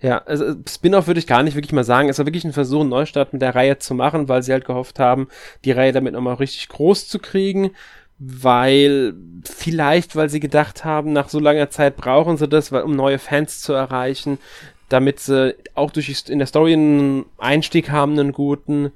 [0.00, 2.08] Ja, also Spin-off würde ich gar nicht wirklich mal sagen.
[2.08, 4.66] Es war wirklich ein Versuch, einen Neustart mit der Reihe zu machen, weil sie halt
[4.66, 5.28] gehofft haben,
[5.64, 7.70] die Reihe damit nochmal richtig groß zu kriegen,
[8.18, 9.14] weil
[9.44, 13.18] vielleicht, weil sie gedacht haben, nach so langer Zeit brauchen sie das, weil, um neue
[13.18, 14.38] Fans zu erreichen
[14.92, 18.92] damit sie auch durch in der Story einen Einstieg haben, einen guten.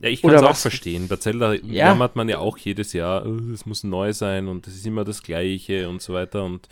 [0.00, 1.08] Ja, ich kann es auch verstehen.
[1.08, 1.88] Bei Zelda ja.
[1.88, 5.04] jammert man ja auch jedes Jahr, oh, es muss neu sein und es ist immer
[5.04, 6.42] das Gleiche und so weiter.
[6.42, 6.68] Und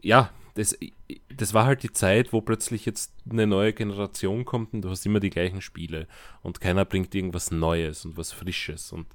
[0.00, 0.78] ja, das,
[1.34, 5.04] das war halt die Zeit, wo plötzlich jetzt eine neue Generation kommt und du hast
[5.04, 6.06] immer die gleichen Spiele
[6.42, 8.92] und keiner bringt irgendwas Neues und was Frisches.
[8.92, 9.08] Und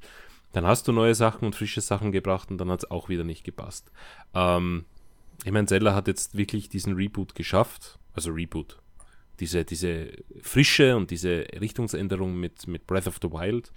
[0.52, 3.24] dann hast du neue Sachen und frische Sachen gebracht und dann hat es auch wieder
[3.24, 3.90] nicht gepasst.
[4.34, 4.84] Ähm,
[5.46, 8.80] ich meine, Zelda hat jetzt wirklich diesen Reboot geschafft also Reboot.
[9.40, 10.12] Diese, diese
[10.42, 13.72] Frische und diese Richtungsänderung mit, mit Breath of the Wild.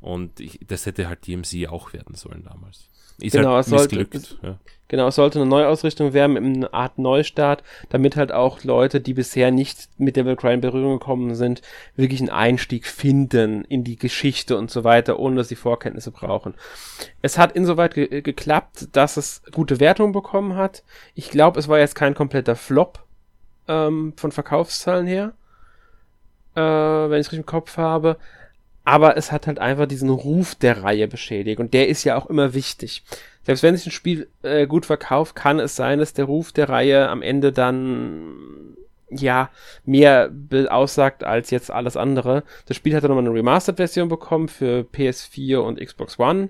[0.00, 2.88] Und ich, das hätte halt DMC auch werden sollen damals.
[3.20, 4.58] Ist genau, halt es sollte, es, ja.
[4.86, 9.12] genau, es sollte eine Neuausrichtung werden mit einer Art Neustart, damit halt auch Leute, die
[9.12, 11.60] bisher nicht mit Devil Cry in Berührung gekommen sind,
[11.96, 16.54] wirklich einen Einstieg finden in die Geschichte und so weiter, ohne dass sie Vorkenntnisse brauchen.
[17.20, 20.84] Es hat insoweit ge geklappt, dass es gute Wertungen bekommen hat.
[21.16, 23.04] Ich glaube, es war jetzt kein kompletter Flop
[23.68, 25.32] ähm, von Verkaufszahlen her,
[26.54, 28.16] äh, wenn ich es richtig im Kopf habe
[28.88, 32.24] aber es hat halt einfach diesen Ruf der Reihe beschädigt und der ist ja auch
[32.24, 33.02] immer wichtig.
[33.42, 36.70] Selbst wenn sich ein Spiel äh, gut verkauft, kann es sein, dass der Ruf der
[36.70, 38.78] Reihe am Ende dann
[39.10, 39.50] ja
[39.84, 40.30] mehr
[40.70, 42.44] aussagt als jetzt alles andere.
[42.64, 46.48] Das Spiel hat dann nochmal eine Remastered-Version bekommen für PS4 und Xbox One.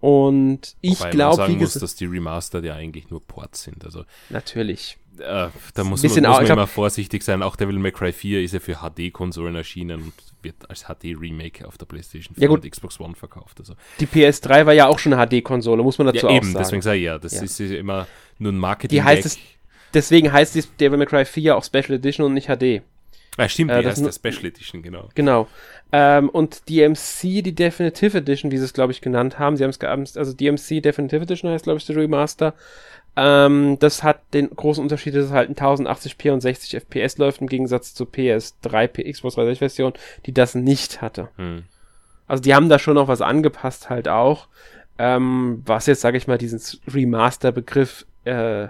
[0.00, 3.84] Und ich glaube, wie gesagt, dass die Remastered ja eigentlich nur Ports sind.
[3.84, 7.42] Also natürlich äh, da muss, man, muss man immer vorsichtig sein.
[7.42, 11.78] Auch Devil May Cry 4 ist ja für HD-Konsolen erschienen und wird als HD-Remake auf
[11.78, 13.58] der PlayStation 4 ja, und Xbox One verkauft.
[13.60, 13.74] Also.
[14.00, 16.58] Die PS3 war ja auch schon eine HD-Konsole, muss man dazu ja, auch eben, sagen.
[16.58, 17.42] deswegen sage ich ja, das ja.
[17.42, 18.06] ist immer
[18.38, 18.96] nur ein Marketing.
[18.96, 19.38] Die heißt es,
[19.94, 22.82] deswegen heißt die Devil May Cry 4 auch Special Edition und nicht HD.
[23.38, 25.08] Ja, stimmt, äh, die heißt der Special Edition, genau.
[25.14, 25.46] Genau.
[25.92, 29.70] Ähm, und DMC, die Definitive Edition, wie sie es, glaube ich, genannt haben, sie haben
[30.02, 32.54] es, also DMC Definitive Edition heißt, glaube ich, der Remaster,
[33.16, 37.40] ähm, das hat den großen Unterschied, dass es halt in 1080p und 60 FPS läuft,
[37.40, 39.92] im Gegensatz zur PS3, Xbox 360 Version,
[40.26, 41.28] die das nicht hatte.
[41.36, 41.64] Hm.
[42.26, 44.48] Also die haben da schon noch was angepasst halt auch,
[44.98, 48.68] ähm, was jetzt, sage ich mal, diesen Remaster-Begriff äh,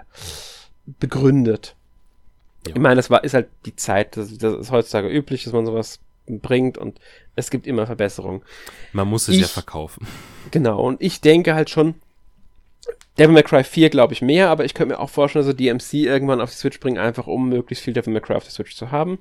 [0.99, 1.75] begründet.
[2.67, 2.75] Ja.
[2.75, 5.65] Ich meine, das war, ist halt die Zeit, das, das, ist heutzutage üblich, dass man
[5.65, 6.99] sowas bringt und
[7.35, 8.41] es gibt immer Verbesserungen.
[8.93, 10.05] Man muss es ich, ja verkaufen.
[10.51, 11.93] Genau, und ich denke halt schon,
[13.19, 15.63] Devil May Cry 4 glaube ich mehr, aber ich könnte mir auch vorstellen, dass sie
[15.63, 18.51] DMC irgendwann auf die Switch bringen, einfach um möglichst viel Devil May Cry auf der
[18.51, 19.19] Switch zu haben.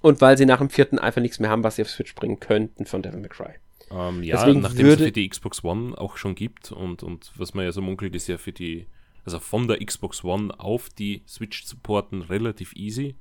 [0.00, 2.14] Und weil sie nach dem vierten einfach nichts mehr haben, was sie auf die Switch
[2.14, 3.54] bringen könnten von Devil May Cry.
[3.90, 7.32] Ähm, ja, Deswegen nachdem würde, es für die Xbox One auch schon gibt und, und
[7.36, 8.86] was man ja so munkelt, ist ja für die,
[9.24, 13.16] also von der Xbox One auf die Switch zu porten relativ easy.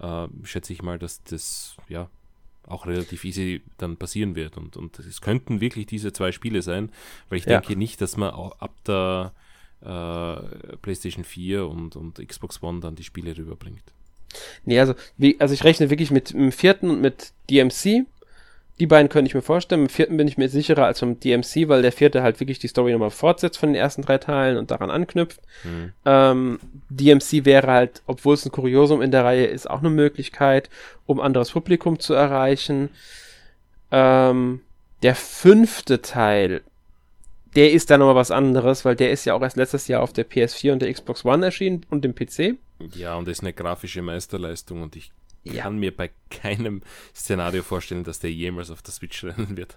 [0.00, 2.08] Äh, schätze ich mal, dass das, ja,
[2.66, 4.56] auch relativ easy dann passieren wird.
[4.56, 6.90] Und, und es könnten wirklich diese zwei Spiele sein,
[7.28, 7.60] weil ich ja.
[7.60, 9.32] denke nicht, dass man ab der
[9.82, 13.82] äh, PlayStation 4 und, und Xbox One dann die Spiele rüberbringt.
[14.64, 18.06] Nee, also, wie, also ich rechne wirklich mit dem vierten und mit DMC
[18.80, 19.82] die beiden könnte ich mir vorstellen.
[19.82, 22.68] Im vierten bin ich mir sicherer als vom DMC, weil der vierte halt wirklich die
[22.68, 25.40] Story nochmal fortsetzt von den ersten drei Teilen und daran anknüpft.
[25.64, 25.92] Mhm.
[26.06, 30.70] Ähm, DMC wäre halt, obwohl es ein Kuriosum in der Reihe ist, auch eine Möglichkeit,
[31.04, 32.88] um anderes Publikum zu erreichen.
[33.90, 34.62] Ähm,
[35.02, 36.62] der fünfte Teil,
[37.54, 40.14] der ist dann nochmal was anderes, weil der ist ja auch erst letztes Jahr auf
[40.14, 42.56] der PS4 und der Xbox One erschienen und dem PC.
[42.94, 45.12] Ja, und ist eine grafische Meisterleistung und ich
[45.44, 45.62] ja.
[45.62, 46.82] kann mir bei keinem
[47.14, 49.76] Szenario vorstellen, dass der jemals auf der Switch rennen wird.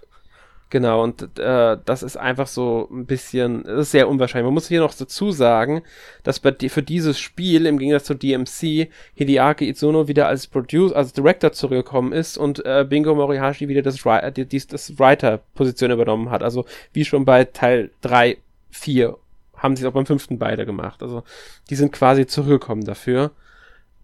[0.70, 4.46] Genau, und äh, das ist einfach so ein bisschen, das ist sehr unwahrscheinlich.
[4.46, 5.82] Man muss hier noch dazu sagen,
[6.24, 11.12] dass bei, für dieses Spiel, im Gegensatz zu DMC, Hideaki Itsuno wieder als Producer, als
[11.12, 14.02] Director zurückgekommen ist und äh, Bingo Morihashi wieder das,
[14.36, 16.42] die, die, das Writer-Position übernommen hat.
[16.42, 18.38] Also wie schon bei Teil 3,
[18.70, 19.16] 4
[19.56, 21.02] haben sie es auch beim fünften beide gemacht.
[21.04, 21.22] Also
[21.70, 23.30] die sind quasi zurückgekommen dafür.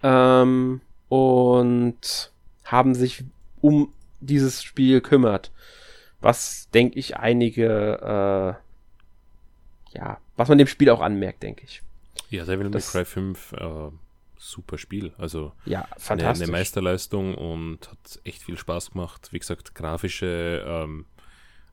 [0.04, 2.32] Ähm, und
[2.64, 3.24] haben sich
[3.61, 5.50] um dieses Spiel gekümmert.
[6.20, 8.56] Was, denke ich, einige,
[9.92, 11.82] äh, ja, was man dem Spiel auch anmerkt, denke ich.
[12.30, 13.90] Ja, Devil May Cry 5, äh,
[14.38, 15.12] super Spiel.
[15.18, 16.42] Also ja, fantastisch.
[16.42, 19.32] Eine, eine, Meisterleistung und hat echt viel Spaß gemacht.
[19.32, 21.06] Wie gesagt, grafische, ähm,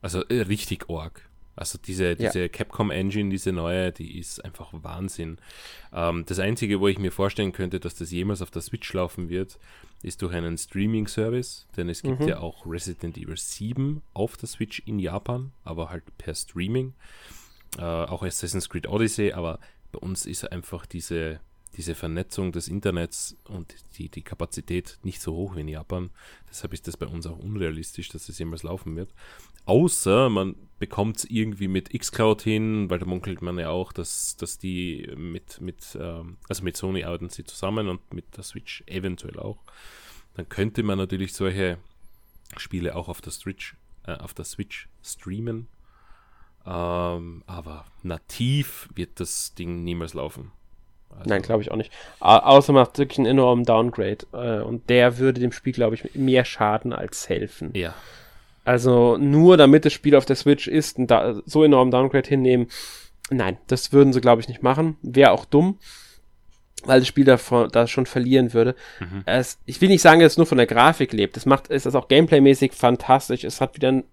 [0.02, 1.27] also äh, richtig org.
[1.58, 2.48] Also diese, diese ja.
[2.48, 5.40] Capcom Engine, diese neue, die ist einfach Wahnsinn.
[5.92, 9.28] Ähm, das Einzige, wo ich mir vorstellen könnte, dass das jemals auf der Switch laufen
[9.28, 9.58] wird,
[10.04, 12.28] ist durch einen Streaming-Service, denn es gibt mhm.
[12.28, 16.94] ja auch Resident Evil 7 auf der Switch in Japan, aber halt per Streaming.
[17.80, 19.60] Äh, auch Assassin's Creed Odyssey, aber
[19.92, 21.40] bei uns ist einfach diese
[21.78, 26.10] diese Vernetzung des Internets und die, die Kapazität nicht so hoch wie in Japan.
[26.50, 29.14] Deshalb ist das bei uns auch unrealistisch, dass es jemals laufen wird.
[29.66, 34.36] Außer man bekommt es irgendwie mit Xcloud hin, weil da munkelt man ja auch, dass,
[34.38, 38.84] dass die mit, mit, ähm, also mit Sony arbeiten sie zusammen und mit der Switch
[38.88, 39.64] eventuell auch.
[40.34, 41.78] Dann könnte man natürlich solche
[42.58, 45.68] Spiele auch auf der Switch, äh, auf der Switch streamen.
[46.66, 50.52] Ähm, aber nativ wird das Ding niemals laufen.
[51.10, 51.92] Also Nein, glaube ich auch nicht.
[52.20, 54.26] Au außer macht wirklich einen enormen Downgrade.
[54.34, 57.72] Äh, und der würde dem Spiel, glaube ich, mehr schaden als helfen.
[57.74, 57.94] Ja.
[58.66, 62.68] Also nur damit das Spiel auf der Switch ist, und da, so enormen Downgrade hinnehmen.
[63.30, 64.98] Nein, das würden sie, glaube ich, nicht machen.
[65.02, 65.80] Wäre auch dumm.
[66.86, 68.76] weil das Spiel davor, da schon verlieren würde.
[69.00, 69.24] Mhm.
[69.26, 71.36] Es, ich will nicht sagen, dass es nur von der Grafik lebt.
[71.36, 73.44] Es macht, es ist auch gameplaymäßig fantastisch.
[73.44, 74.04] Es hat wieder einen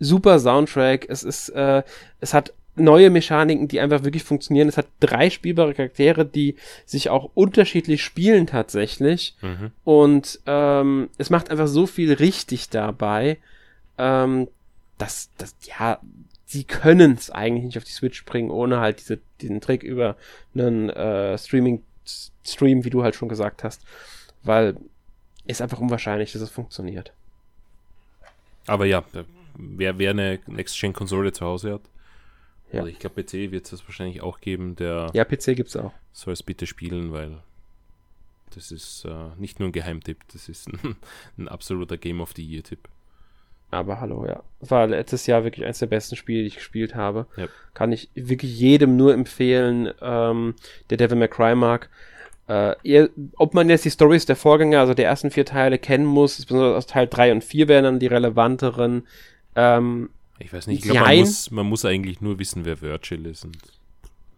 [0.00, 1.06] super Soundtrack.
[1.08, 1.82] Es ist, äh,
[2.20, 4.68] es hat neue Mechaniken, die einfach wirklich funktionieren.
[4.68, 6.56] Es hat drei spielbare Charaktere, die
[6.86, 9.36] sich auch unterschiedlich spielen tatsächlich.
[9.42, 9.72] Mhm.
[9.84, 13.38] Und ähm, es macht einfach so viel richtig dabei,
[13.98, 14.48] ähm,
[14.96, 16.00] dass, dass ja,
[16.46, 20.16] sie können es eigentlich nicht auf die Switch bringen, ohne halt diese, diesen Trick über
[20.54, 23.82] einen äh, Streaming-Stream, wie du halt schon gesagt hast.
[24.42, 24.76] Weil
[25.46, 27.12] ist einfach unwahrscheinlich, dass es funktioniert.
[28.66, 29.02] Aber ja,
[29.56, 31.80] wer, wer eine Next-Gen-Konsole zu Hause hat,
[32.72, 32.80] ja.
[32.80, 35.10] Also ich glaube, PC wird es wahrscheinlich auch geben, der.
[35.12, 35.92] Ja, PC gibt es auch.
[36.12, 37.38] Soll es bitte spielen, weil
[38.54, 40.96] das ist äh, nicht nur ein Geheimtipp, das ist ein,
[41.38, 42.88] ein absoluter Game of the Year-Tipp.
[43.70, 44.42] Aber hallo, ja.
[44.60, 47.26] War letztes Jahr wirklich eines der besten Spiele, die ich gespielt habe.
[47.36, 47.46] Ja.
[47.72, 50.54] Kann ich wirklich jedem nur empfehlen, ähm,
[50.90, 51.88] der Devil May Cry mag.
[52.48, 53.08] Äh, ihr,
[53.38, 56.76] ob man jetzt die Stories der Vorgänger, also der ersten vier Teile, kennen muss, besonders
[56.76, 59.06] aus Teil 3 und 4 wären dann die relevanteren.
[59.56, 60.10] Ähm,
[60.44, 63.44] ich weiß nicht, ich glaube, man muss, man muss eigentlich nur wissen, wer Virgil ist.
[63.44, 63.56] Und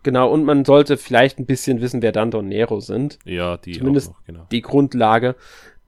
[0.02, 3.18] genau, und man sollte vielleicht ein bisschen wissen, wer Dante und Nero sind.
[3.24, 4.46] Ja, die Zumindest noch, genau.
[4.50, 5.36] die Grundlage.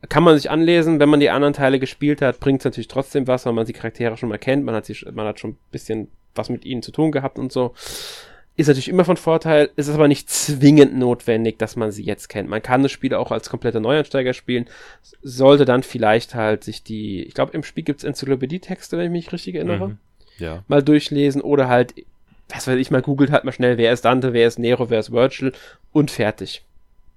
[0.09, 3.27] Kann man sich anlesen, wenn man die anderen Teile gespielt hat, bringt es natürlich trotzdem
[3.27, 5.59] was, weil man die Charaktere schon mal kennt, man hat, sie, man hat schon ein
[5.71, 7.75] bisschen was mit ihnen zu tun gehabt und so.
[8.59, 12.29] Ist natürlich immer von Vorteil, ist es aber nicht zwingend notwendig, dass man sie jetzt
[12.29, 12.49] kennt.
[12.49, 14.67] Man kann das Spiel auch als kompletter Neuansteiger spielen,
[15.23, 19.25] sollte dann vielleicht halt sich die, ich glaube, im Spiel gibt es Enzyklopädie-Texte, wenn ich
[19.25, 19.89] mich richtig erinnere.
[19.89, 19.99] Mhm.
[20.39, 20.65] Ja.
[20.69, 21.95] Mal durchlesen oder halt,
[22.49, 25.01] was weiß ich, mal googelt halt mal schnell, wer ist Dante, wer ist Nero, wer
[25.01, 25.53] ist Virgil
[25.93, 26.65] und fertig.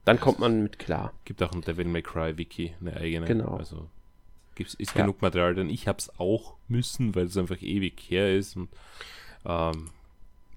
[0.06, 1.14] Dann kommt man mit klar.
[1.26, 3.26] Gibt auch ein Devil May Cry Wiki, eine eigene.
[3.26, 3.58] Genau.
[3.58, 3.88] Also
[4.56, 5.02] gibt's, ist ja.
[5.02, 8.70] genug Material, denn ich hab's auch müssen, weil es einfach ewig her ist und
[9.46, 9.90] ähm,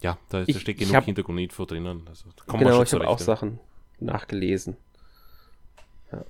[0.01, 2.03] ja, da, ich, da steckt genug Hintergrundinfo drinnen.
[2.09, 3.61] Also, genau, ich habe auch Sachen
[4.01, 4.77] nachgelesen.
[6.11, 6.25] Ja.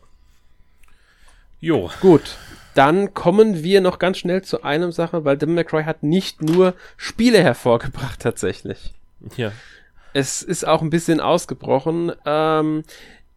[1.62, 1.90] Jo.
[2.00, 2.36] Gut.
[2.74, 6.42] Dann kommen wir noch ganz schnell zu einem Sache, weil Devil May Cry hat nicht
[6.42, 8.92] nur Spiele hervorgebracht tatsächlich.
[9.36, 9.52] Ja.
[10.12, 12.12] Es ist auch ein bisschen ausgebrochen.
[12.26, 12.82] Ähm,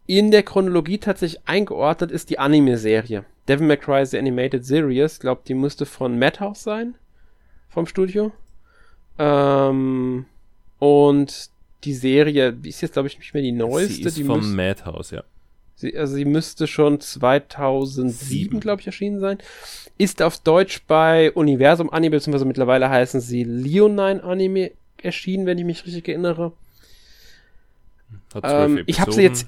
[0.06, 3.24] in der Chronologie tatsächlich eingeordnet ist die Anime-Serie.
[3.46, 6.96] Devil May Cry The Animated Series, glaubt, die müsste von Madhouse sein.
[7.68, 8.32] Vom Studio.
[9.18, 10.26] Ähm,
[10.80, 11.50] und
[11.84, 13.94] die Serie, die ist jetzt, glaube ich, nicht mehr die neueste.
[13.94, 15.22] Sie ist die vom Madhouse, ja.
[15.76, 19.38] Sie, also sie müsste schon 2007, glaube ich, erschienen sein.
[19.98, 24.72] Ist auf Deutsch bei Universum Anime, beziehungsweise mittlerweile heißen sie Leonine Anime
[25.02, 26.52] erschienen, wenn ich mich richtig erinnere.
[28.34, 29.46] Hat zwölf ähm, ich habe sie jetzt.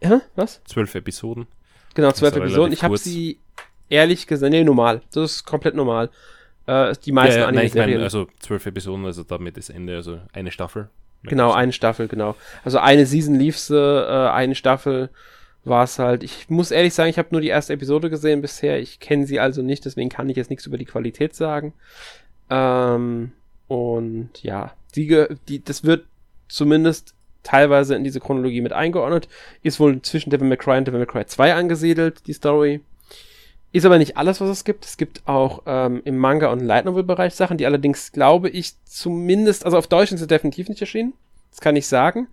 [0.00, 0.20] Hä?
[0.34, 0.62] Was?
[0.64, 1.46] Zwölf Episoden.
[1.94, 2.72] Genau, zwölf Episoden.
[2.72, 3.38] Ich habe sie
[3.90, 5.02] ehrlich gesagt, nee, normal.
[5.12, 6.10] Das ist komplett normal.
[6.66, 7.74] Äh, die meisten ja, ja, Anime-Serien.
[7.74, 10.88] Nein, ich mein, also zwölf Episoden, also damit ist Ende, also eine Staffel.
[11.22, 12.34] Genau, eine Staffel, genau.
[12.64, 15.10] Also eine Season lief sie, äh, eine Staffel
[15.66, 16.22] war es halt.
[16.22, 18.78] Ich muss ehrlich sagen, ich habe nur die erste Episode gesehen bisher.
[18.78, 21.72] Ich kenne sie also nicht, deswegen kann ich jetzt nichts über die Qualität sagen.
[22.50, 23.32] Ähm,
[23.68, 26.06] und ja, die, die, das wird
[26.48, 29.28] zumindest teilweise in diese Chronologie mit eingeordnet.
[29.62, 32.80] Ist wohl zwischen Devil May Cry und Devil May Cry 2 angesiedelt, die Story.
[33.72, 34.84] Ist aber nicht alles, was es gibt.
[34.84, 39.64] Es gibt auch ähm, im Manga- und Light Novel-Bereich Sachen, die allerdings, glaube ich, zumindest,
[39.64, 41.12] also auf Deutsch sind sie definitiv nicht erschienen.
[41.50, 42.28] Das kann ich sagen.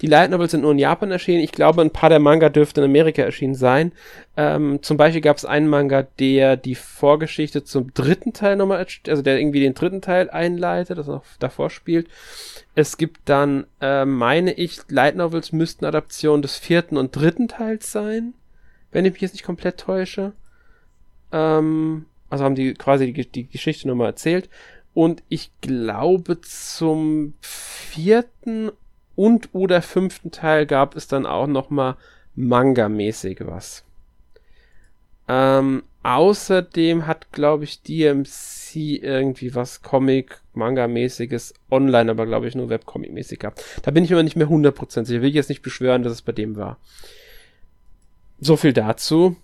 [0.00, 1.42] Die Light Novels sind nur in Japan erschienen.
[1.42, 3.92] Ich glaube, ein paar der Manga dürften in Amerika erschienen sein.
[4.36, 9.22] Ähm, zum Beispiel gab es einen Manga, der die Vorgeschichte zum dritten Teil nochmal, also
[9.22, 12.08] der irgendwie den dritten Teil einleitet, das noch davor spielt.
[12.74, 17.92] Es gibt dann, äh, meine ich, Light Novels müssten Adaptionen des vierten und dritten Teils
[17.92, 18.34] sein,
[18.92, 20.32] wenn ich mich jetzt nicht komplett täusche.
[21.30, 24.48] Ähm, also haben die quasi die, die Geschichte nochmal erzählt.
[24.94, 28.70] Und ich glaube, zum vierten
[29.20, 31.98] und oder fünften Teil gab es dann auch noch mal
[32.36, 33.84] Manga-mäßig was.
[35.28, 43.40] Ähm, außerdem hat, glaube ich, DMC irgendwie was Comic-Manga-mäßiges online, aber glaube ich nur Webcomic-mäßig
[43.40, 43.62] gehabt.
[43.82, 45.20] Da bin ich mir nicht mehr 100% sicher.
[45.20, 46.78] Will ich jetzt nicht beschwören, dass es bei dem war.
[48.40, 49.36] So viel dazu.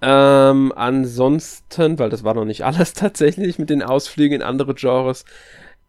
[0.00, 5.26] Ähm, ansonsten, weil das war noch nicht alles tatsächlich mit den Ausflügen in andere Genres,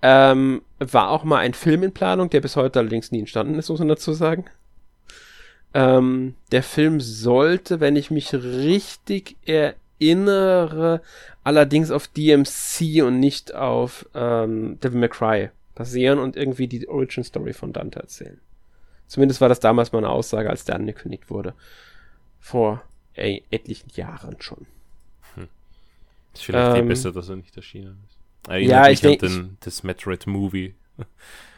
[0.02, 3.70] ähm, war auch mal ein Film in Planung, der bis heute allerdings nie entstanden ist,
[3.70, 4.46] muss man dazu sagen.
[5.74, 11.02] Ähm, der Film sollte, wenn ich mich richtig erinnere,
[11.44, 17.24] allerdings auf DMC und nicht auf ähm, Devil May Cry basieren und irgendwie die Origin
[17.24, 18.40] Story von Dante erzählen.
[19.08, 21.54] Zumindest war das damals mal eine Aussage, als der angekündigt wurde.
[22.40, 22.82] Vor
[23.14, 24.66] ey, etlichen Jahren schon.
[25.36, 25.48] Hm.
[26.34, 28.19] Ist vielleicht ähm, viel besser, dass er nicht erschienen ist.
[28.48, 29.50] Erinnert ja, ich denke.
[29.60, 30.76] Das Metroid-Movie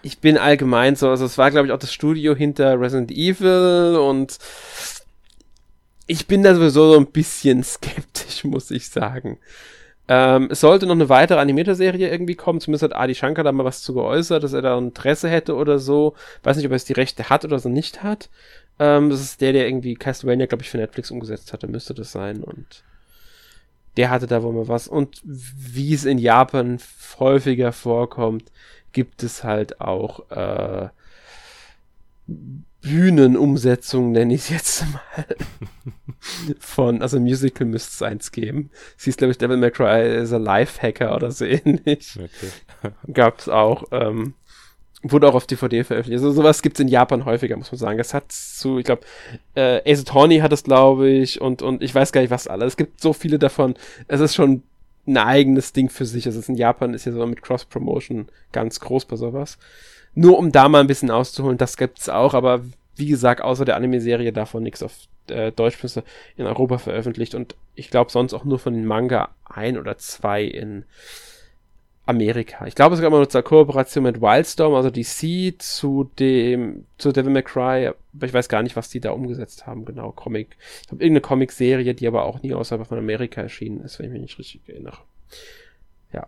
[0.03, 3.97] ich bin allgemein so, also es war, glaube ich, auch das Studio hinter Resident Evil
[3.97, 4.37] und
[6.07, 9.37] ich bin da sowieso so ein bisschen skeptisch, muss ich sagen.
[10.07, 12.59] Ähm, es sollte noch eine weitere Animator-Serie irgendwie kommen.
[12.59, 15.79] Zumindest hat Adi Shankar da mal was zu geäußert, dass er da Interesse hätte oder
[15.79, 16.15] so.
[16.43, 18.29] Weiß nicht, ob er es die Rechte hat oder so nicht hat.
[18.79, 22.11] Ähm, das ist der, der irgendwie Castlevania, glaube ich, für Netflix umgesetzt hatte, müsste das
[22.11, 22.43] sein.
[22.43, 22.83] Und
[23.97, 24.87] der hatte da wohl mal was.
[24.87, 26.79] Und wie es in Japan
[27.19, 28.51] häufiger vorkommt,
[28.91, 30.89] gibt es halt auch äh,
[32.81, 35.25] Bühnenumsetzung, nenne ich es jetzt mal.
[36.59, 38.71] von, also Musical müsste es eins geben.
[38.97, 42.17] Sie ist, glaube ich, Devil May Cry is a Lifehacker oder so ähnlich.
[42.17, 42.93] Okay.
[43.13, 43.85] Gab es auch.
[43.91, 44.33] Ähm,
[45.03, 46.23] wurde auch auf DVD veröffentlicht.
[46.23, 47.99] Also sowas gibt es in Japan häufiger, muss man sagen.
[47.99, 49.01] Es hat zu, ich glaube,
[49.55, 52.73] äh, Ace Attorney hat es, glaube ich, und, und ich weiß gar nicht, was alles.
[52.73, 53.75] Es gibt so viele davon.
[54.07, 54.63] Es ist schon
[55.07, 56.25] ein eigenes Ding für sich.
[56.27, 59.57] Also in Japan ist ja so mit Cross-Promotion ganz groß bei sowas.
[60.13, 62.61] Nur um da mal ein bisschen auszuholen, das gibt's auch, aber
[62.95, 64.93] wie gesagt, außer der Anime-Serie davon nichts auf
[65.27, 65.77] äh, Deutsch
[66.35, 70.43] in Europa veröffentlicht und ich glaube sonst auch nur von den Manga ein oder zwei
[70.43, 70.83] in
[72.05, 72.65] Amerika.
[72.65, 77.31] Ich glaube, es gab nur zur Kooperation mit Wildstorm, also DC, zu dem, zu Devil
[77.31, 80.57] May Cry, aber ich weiß gar nicht, was die da umgesetzt haben, genau, Comic.
[80.81, 84.11] Ich glaube, irgendeine Comic-Serie, die aber auch nie außerhalb von Amerika erschienen ist, wenn ich
[84.13, 84.97] mich nicht richtig erinnere.
[86.11, 86.27] Ja.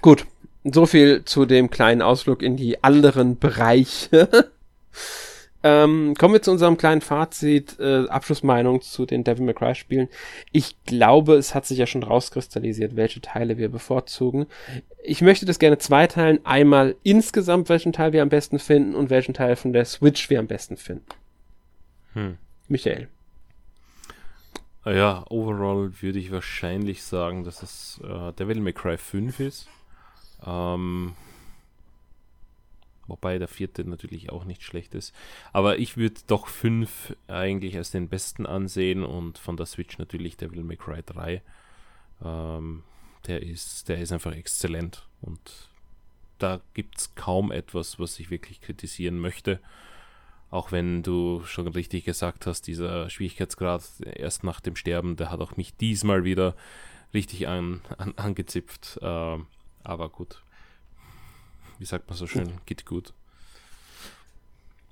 [0.00, 0.26] Gut.
[0.64, 4.50] So viel zu dem kleinen Ausflug in die anderen Bereiche.
[5.68, 10.08] Ähm, kommen wir zu unserem kleinen Fazit, äh, Abschlussmeinung zu den Devil May Cry Spielen.
[10.52, 14.46] Ich glaube, es hat sich ja schon rauskristallisiert, welche Teile wir bevorzugen.
[15.02, 16.38] Ich möchte das gerne zweiteilen.
[16.46, 20.38] Einmal insgesamt, welchen Teil wir am besten finden und welchen Teil von der Switch wir
[20.38, 21.06] am besten finden.
[22.12, 22.38] Hm.
[22.68, 23.08] Michael.
[24.84, 29.68] Ja, overall würde ich wahrscheinlich sagen, dass es äh, Devil May Cry 5 ist.
[30.46, 31.14] Ähm,
[33.06, 35.14] Wobei der vierte natürlich auch nicht schlecht ist.
[35.52, 40.36] Aber ich würde doch fünf eigentlich als den besten ansehen und von der Switch natürlich
[40.36, 41.42] Devil May Cry 3.
[42.24, 42.82] Ähm,
[43.26, 45.40] der, ist, der ist einfach exzellent und
[46.38, 49.60] da gibt es kaum etwas, was ich wirklich kritisieren möchte.
[50.50, 55.40] Auch wenn du schon richtig gesagt hast, dieser Schwierigkeitsgrad erst nach dem Sterben, der hat
[55.40, 56.54] auch mich diesmal wieder
[57.14, 58.98] richtig an, an, angezipft.
[59.02, 59.38] Äh,
[59.82, 60.42] aber gut,
[61.78, 63.12] wie sagt man so schön, geht gut.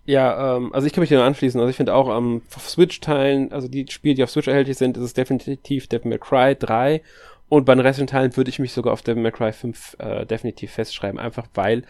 [0.07, 1.59] Ja, ähm, also ich kann mich dir anschließen.
[1.59, 4.97] Also ich finde auch am ähm, Switch-Teilen, also die Spiele, die auf Switch erhältlich sind,
[4.97, 7.03] ist es definitiv Devil May Cry 3.
[7.49, 10.27] Und bei den restlichen Teilen würde ich mich sogar auf Devil May Cry 5 äh,
[10.27, 11.19] definitiv festschreiben.
[11.19, 11.85] Einfach weil,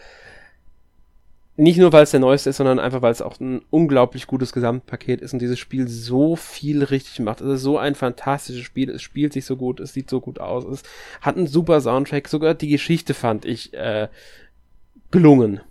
[1.57, 4.53] nicht nur weil es der neueste ist, sondern einfach weil es auch ein unglaublich gutes
[4.53, 7.41] Gesamtpaket ist und dieses Spiel so viel richtig macht.
[7.41, 8.89] Es ist so ein fantastisches Spiel.
[8.89, 10.83] Es spielt sich so gut, es sieht so gut aus, es
[11.19, 12.29] hat einen super Soundtrack.
[12.29, 14.07] Sogar die Geschichte fand ich äh,
[15.15, 15.61] gelungen.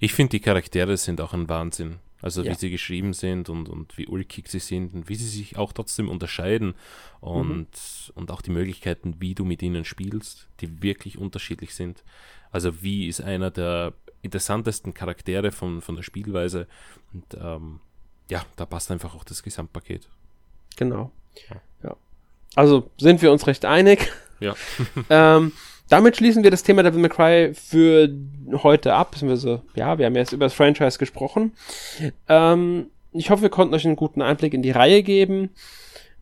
[0.00, 1.98] Ich finde, die Charaktere sind auch ein Wahnsinn.
[2.20, 2.52] Also ja.
[2.52, 5.72] wie sie geschrieben sind und, und wie ulkig sie sind und wie sie sich auch
[5.72, 6.74] trotzdem unterscheiden
[7.20, 8.12] und, mhm.
[8.14, 12.04] und auch die Möglichkeiten, wie du mit ihnen spielst, die wirklich unterschiedlich sind.
[12.52, 13.92] Also wie ist einer der
[14.22, 16.68] interessantesten Charaktere von, von der Spielweise
[17.12, 17.80] und ähm,
[18.30, 20.08] ja, da passt einfach auch das Gesamtpaket.
[20.76, 21.10] Genau.
[21.82, 21.96] Ja.
[22.54, 24.12] Also sind wir uns recht einig.
[24.40, 24.54] Ja.
[25.10, 25.52] ähm,
[25.92, 28.08] damit schließen wir das Thema Devil May Cry für
[28.62, 29.10] heute ab.
[29.10, 31.52] Beziehungsweise, ja, wir haben jetzt über das Franchise gesprochen.
[32.30, 35.50] Ähm, ich hoffe, wir konnten euch einen guten Einblick in die Reihe geben.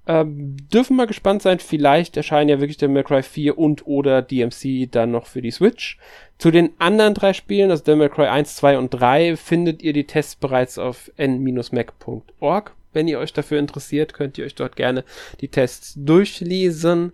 [0.08, 4.22] Ähm, dürfen mal gespannt sein, vielleicht erscheinen ja wirklich Devil May Cry 4 und oder
[4.22, 5.98] DMC dann noch für die Switch.
[6.38, 9.92] Zu den anderen drei Spielen, also Devil May Cry 1, 2 und 3, findet ihr
[9.92, 12.74] die Tests bereits auf n-mac.org.
[12.92, 15.04] Wenn ihr euch dafür interessiert, könnt ihr euch dort gerne
[15.40, 17.12] die Tests durchlesen.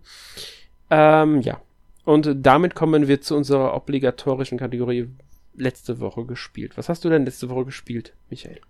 [0.91, 1.61] Ähm, ja,
[2.07, 5.09] und damit kommen wir zu unserer obligatorischen Kategorie
[5.55, 6.79] letzte Woche gespielt.
[6.79, 8.61] Was hast du denn letzte Woche gespielt, Michael?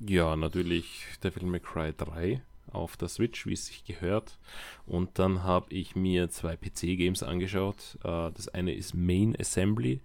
[0.00, 4.38] Ja, natürlich Devil May Cry 3 auf der Switch, wie es sich gehört.
[4.86, 7.98] Und dann habe ich mir zwei PC-Games angeschaut.
[8.02, 10.00] Äh, das eine ist Main Assembly.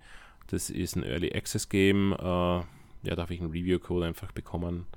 [0.47, 2.13] Das ist ein Early Access Game.
[2.13, 4.87] Äh, ja, da habe ich einen Review-Code einfach bekommen.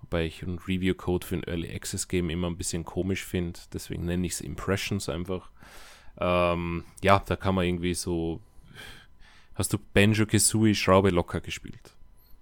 [0.00, 3.60] Wobei ich einen Review-Code für ein Early Access Game immer ein bisschen komisch finde.
[3.72, 5.50] Deswegen nenne ich es Impressions einfach.
[6.18, 8.40] Ähm, ja, da kann man irgendwie so.
[9.54, 11.94] Hast du Banjo Kazooie Schraube locker gespielt?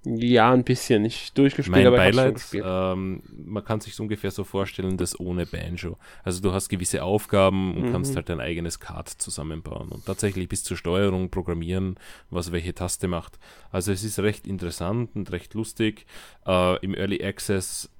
[0.02, 1.02] Ja, ein bisschen.
[1.02, 5.18] Nicht durchgespielt, mein aber Beileid, ich schon ähm, man kann sich ungefähr so vorstellen, das
[5.20, 5.98] ohne Banjo.
[6.24, 7.92] Also du hast gewisse Aufgaben und Mhm.
[7.92, 11.96] kannst halt dein eigenes Card zusammenbauen und tatsächlich bis zur Steuerung programmieren,
[12.30, 13.38] was welche Taste macht.
[13.70, 16.06] Also es ist recht interessant und recht lustig.
[16.46, 17.90] Äh, Im Early Access,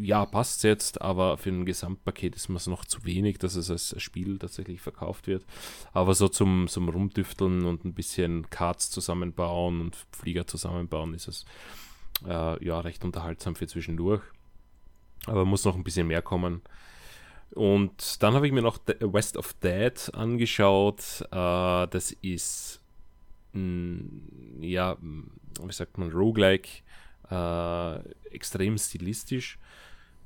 [0.00, 3.70] ja, passt jetzt, aber für ein Gesamtpaket ist mir es noch zu wenig, dass es
[3.70, 5.44] als Spiel tatsächlich verkauft wird.
[5.92, 11.41] Aber so zum, zum Rumdüfteln und ein bisschen Cards zusammenbauen und Flieger zusammenbauen ist es
[12.26, 14.22] äh, ja recht unterhaltsam für zwischendurch.
[15.26, 16.62] Aber muss noch ein bisschen mehr kommen.
[17.50, 21.22] Und dann habe ich mir noch The West of Dead angeschaut.
[21.30, 22.82] Äh, das ist
[23.52, 24.04] mh,
[24.60, 26.82] ja, wie sagt man, Roguelike,
[27.30, 27.98] äh,
[28.30, 29.58] extrem stilistisch.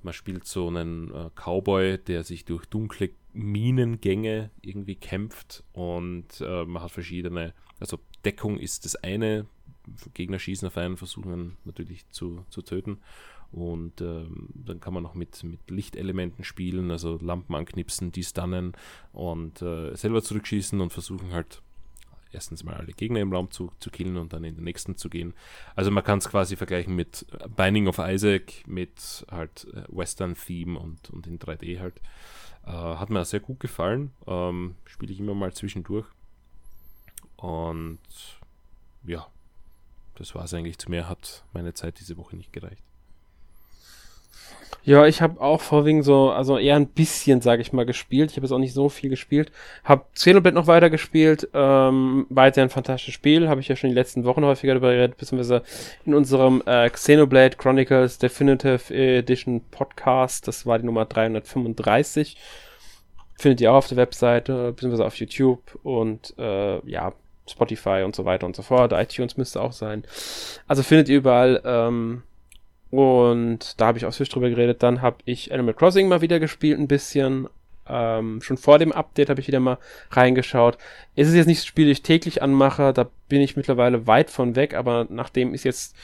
[0.02, 6.64] Man spielt so einen äh, Cowboy, der sich durch dunkle Minengänge irgendwie kämpft und äh,
[6.64, 9.46] man hat verschiedene, also Deckung ist das eine,
[10.14, 12.98] Gegner schießen auf einen, versuchen natürlich zu, zu töten.
[13.52, 18.72] Und ähm, dann kann man noch mit, mit Lichtelementen spielen, also Lampen anknipsen, die stunnen
[19.12, 21.62] und äh, selber zurückschießen und versuchen halt
[22.32, 25.08] erstens mal alle Gegner im Raum zu, zu killen und dann in den nächsten zu
[25.08, 25.32] gehen.
[25.74, 27.26] Also man kann es quasi vergleichen mit
[27.56, 32.00] Binding of Isaac, mit halt äh, Western-Theme und, und in 3D halt.
[32.66, 34.12] Äh, hat mir sehr gut gefallen.
[34.26, 36.06] Ähm, Spiele ich immer mal zwischendurch.
[37.36, 38.00] Und
[39.04, 39.26] ja,
[40.18, 40.78] das war es eigentlich.
[40.78, 42.82] Zu mehr hat meine Zeit diese Woche nicht gereicht.
[44.86, 48.30] Ja, ich habe auch vorwiegend so, also eher ein bisschen, sage ich mal, gespielt.
[48.30, 49.50] Ich habe jetzt auch nicht so viel gespielt.
[49.82, 51.48] Hab Xenoblade noch weiter gespielt.
[51.54, 53.48] Ähm, weiter ein fantastisches Spiel.
[53.48, 55.62] Habe ich ja schon die letzten Wochen häufiger darüber geredet, beziehungsweise
[56.04, 60.46] in unserem äh, Xenoblade Chronicles Definitive Edition Podcast.
[60.46, 62.36] Das war die Nummer 335.
[63.38, 67.12] Findet ihr auch auf der Webseite, beziehungsweise auf YouTube und äh, ja,
[67.48, 68.92] Spotify und so weiter und so fort.
[68.92, 70.04] iTunes müsste auch sein.
[70.66, 71.62] Also findet ihr überall.
[71.64, 72.22] Ähm,
[72.90, 74.82] und da habe ich ausführlich drüber geredet.
[74.82, 77.48] Dann habe ich Animal Crossing mal wieder gespielt, ein bisschen.
[77.88, 79.78] Ähm, schon vor dem Update habe ich wieder mal
[80.10, 80.76] reingeschaut.
[81.14, 84.30] Es ist jetzt nicht das Spiel, das ich täglich anmache, da bin ich mittlerweile weit
[84.30, 85.96] von weg, aber nachdem ich es jetzt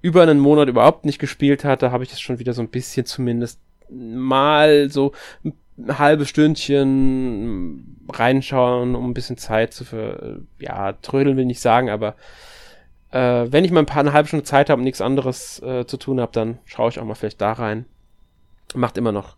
[0.00, 3.04] über einen Monat überhaupt nicht gespielt hatte, habe ich es schon wieder so ein bisschen
[3.04, 3.58] zumindest
[3.90, 5.12] mal so
[5.44, 5.54] ein
[5.88, 11.90] halbes Stündchen reinschauen, um ein bisschen Zeit zu für, ja, trödeln will ich nicht sagen,
[11.90, 12.14] aber
[13.10, 15.86] äh, wenn ich mal ein paar eine halbe Stunde Zeit habe und nichts anderes äh,
[15.86, 17.86] zu tun habe, dann schaue ich auch mal vielleicht da rein.
[18.74, 19.36] Macht immer noch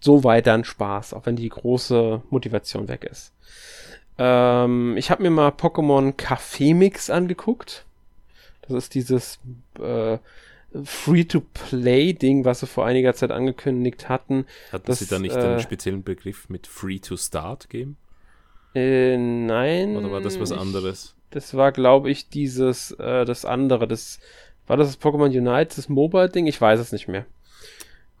[0.00, 3.32] so weit dann Spaß, auch wenn die große Motivation weg ist.
[4.18, 7.84] Ähm, ich habe mir mal Pokémon Café Mix angeguckt.
[8.62, 9.38] Das ist dieses
[9.78, 10.18] äh,
[10.84, 14.46] Free-to-Play-Ding, was sie vor einiger Zeit angekündigt hatten.
[14.72, 17.96] Hatten Das, Sie da nicht äh, einen speziellen Begriff mit Free to Start Game?
[18.74, 19.96] Äh, nein.
[19.96, 21.14] Oder war das was ich- anderes?
[21.30, 23.86] Das war, glaube ich, dieses, äh, das andere.
[23.86, 24.18] Das,
[24.66, 26.46] war das das Pokémon Unite, das Mobile-Ding?
[26.46, 27.24] Ich weiß es nicht mehr.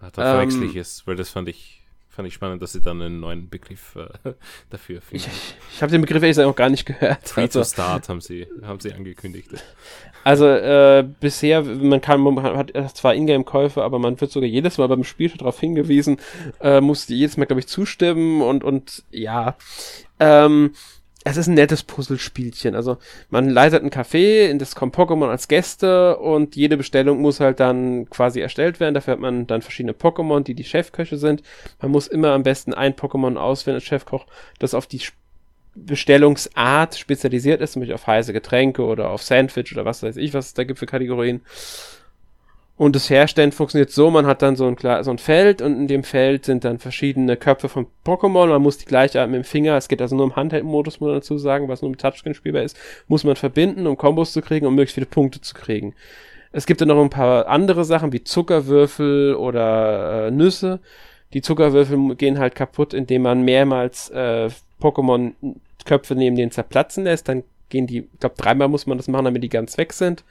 [0.00, 1.79] Ah, da verwechsel Ähm, ich es, weil das fand ich,
[2.20, 4.32] fand ich spannend, dass Sie dann einen neuen Begriff äh,
[4.70, 5.36] dafür Ich, finden.
[5.74, 7.26] ich habe den Begriff ehrlich gesagt noch gar nicht gehört.
[7.26, 9.48] Free Also, to Start haben Sie, haben Sie angekündigt.
[10.24, 14.86] also äh, bisher, man kann, man hat zwar Ingame-Käufe, aber man wird sogar jedes Mal
[14.88, 16.18] beim Spiel schon darauf hingewiesen,
[16.60, 19.56] äh, musste jedes Mal, glaube ich, zustimmen und, und ja.
[20.18, 20.72] Ähm,
[21.30, 22.74] es ist ein nettes Puzzlespielchen.
[22.74, 22.98] Also
[23.30, 27.60] man leitet ein Café, in das kommen Pokémon als Gäste und jede Bestellung muss halt
[27.60, 28.94] dann quasi erstellt werden.
[28.94, 31.42] Dafür hat man dann verschiedene Pokémon, die die Chefköche sind.
[31.80, 34.26] Man muss immer am besten ein Pokémon auswählen als Chefkoch,
[34.58, 35.00] das auf die
[35.74, 40.46] Bestellungsart spezialisiert ist, nämlich auf heiße Getränke oder auf Sandwich oder was weiß ich, was
[40.46, 41.42] es da gibt für Kategorien.
[42.80, 44.74] Und das Herstellen funktioniert so, man hat dann so ein,
[45.04, 48.46] so ein Feld und in dem Feld sind dann verschiedene Köpfe von Pokémon.
[48.46, 51.08] Man muss die gleiche Art mit dem Finger, es geht also nur im Handheld-Modus, muss
[51.08, 54.40] man dazu sagen, was nur mit Touchscreen spielbar ist, muss man verbinden, um Kombos zu
[54.40, 55.94] kriegen, um möglichst viele Punkte zu kriegen.
[56.52, 60.80] Es gibt dann noch ein paar andere Sachen wie Zuckerwürfel oder äh, Nüsse.
[61.34, 64.48] Die Zuckerwürfel gehen halt kaputt, indem man mehrmals äh,
[64.80, 67.28] Pokémon-Köpfe neben denen zerplatzen lässt.
[67.28, 70.24] Dann gehen die, ich glaube, dreimal muss man das machen, damit die ganz weg sind.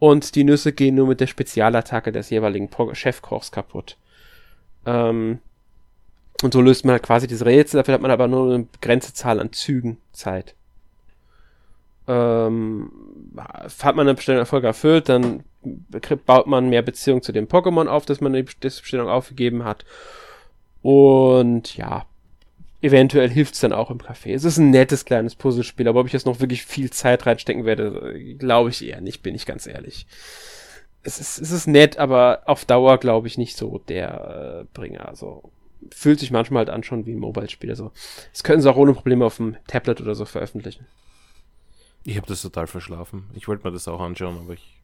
[0.00, 3.96] Und die Nüsse gehen nur mit der Spezialattacke des jeweiligen Chefkochs kaputt.
[4.86, 5.38] Ähm,
[6.42, 9.12] und so löst man halt quasi diese Rätsel, dafür hat man aber nur eine begrenzte
[9.12, 10.54] Zahl an Zügen Zeit.
[12.08, 12.90] Ähm,
[13.36, 15.44] hat man eine Bestellung Erfolg erfüllt, dann
[16.24, 19.84] baut man mehr Beziehung zu dem Pokémon auf, das man die Bestellung aufgegeben hat.
[20.80, 22.06] Und ja,
[22.82, 24.34] eventuell hilft es dann auch im Café.
[24.34, 27.64] Es ist ein nettes kleines Puzzlespiel, aber ob ich jetzt noch wirklich viel Zeit reinstecken
[27.64, 30.06] werde, glaube ich eher nicht, bin ich ganz ehrlich.
[31.02, 35.08] Es ist, es ist nett, aber auf Dauer glaube ich nicht so der äh, Bringer.
[35.08, 35.50] Also
[35.90, 37.70] fühlt sich manchmal halt an schon wie ein Mobile-Spiel.
[37.70, 37.92] Also
[38.32, 40.86] das können sie auch ohne Probleme auf dem Tablet oder so veröffentlichen.
[42.04, 43.30] Ich habe das total verschlafen.
[43.34, 44.79] Ich wollte mir das auch anschauen, aber ich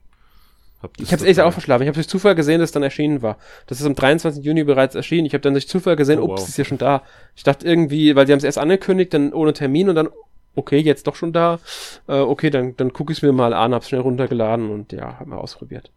[0.83, 1.83] Hab ich habe es echt auch verschlafen.
[1.83, 3.39] Ich habe durch Zufall gesehen, dass es dann erschienen war.
[3.67, 4.45] Das ist am 23.
[4.45, 5.27] Juni bereits erschienen.
[5.27, 6.49] Ich habe dann durch Zufall gesehen, oh, ups, wow.
[6.49, 7.03] ist ja schon da.
[7.35, 10.09] Ich dachte irgendwie, weil sie haben es erst angekündigt, dann ohne Termin und dann,
[10.55, 11.61] okay, jetzt doch schon da.
[12.09, 15.19] Äh, okay, dann, dann gucke ich es mir mal an, hab's schnell runtergeladen und ja,
[15.19, 15.91] hab mal ausprobiert.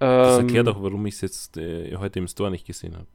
[0.00, 3.06] Das ähm, erklärt auch, warum ich es jetzt äh, heute im Store nicht gesehen habe.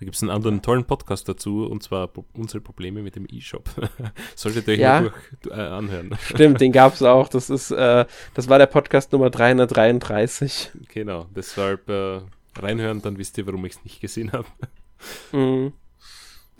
[0.00, 3.68] Da gibt es einen anderen tollen Podcast dazu, und zwar unsere Probleme mit dem E-Shop.
[4.34, 6.16] Solltet ihr euch ja, mal durch, äh, anhören.
[6.24, 7.28] Stimmt, den gab es auch.
[7.28, 10.70] Das ist, äh, das war der Podcast Nummer 333.
[10.88, 12.22] Genau, deshalb äh,
[12.58, 14.46] reinhören, dann wisst ihr, warum ich es nicht gesehen habe.
[15.32, 15.74] Mhm.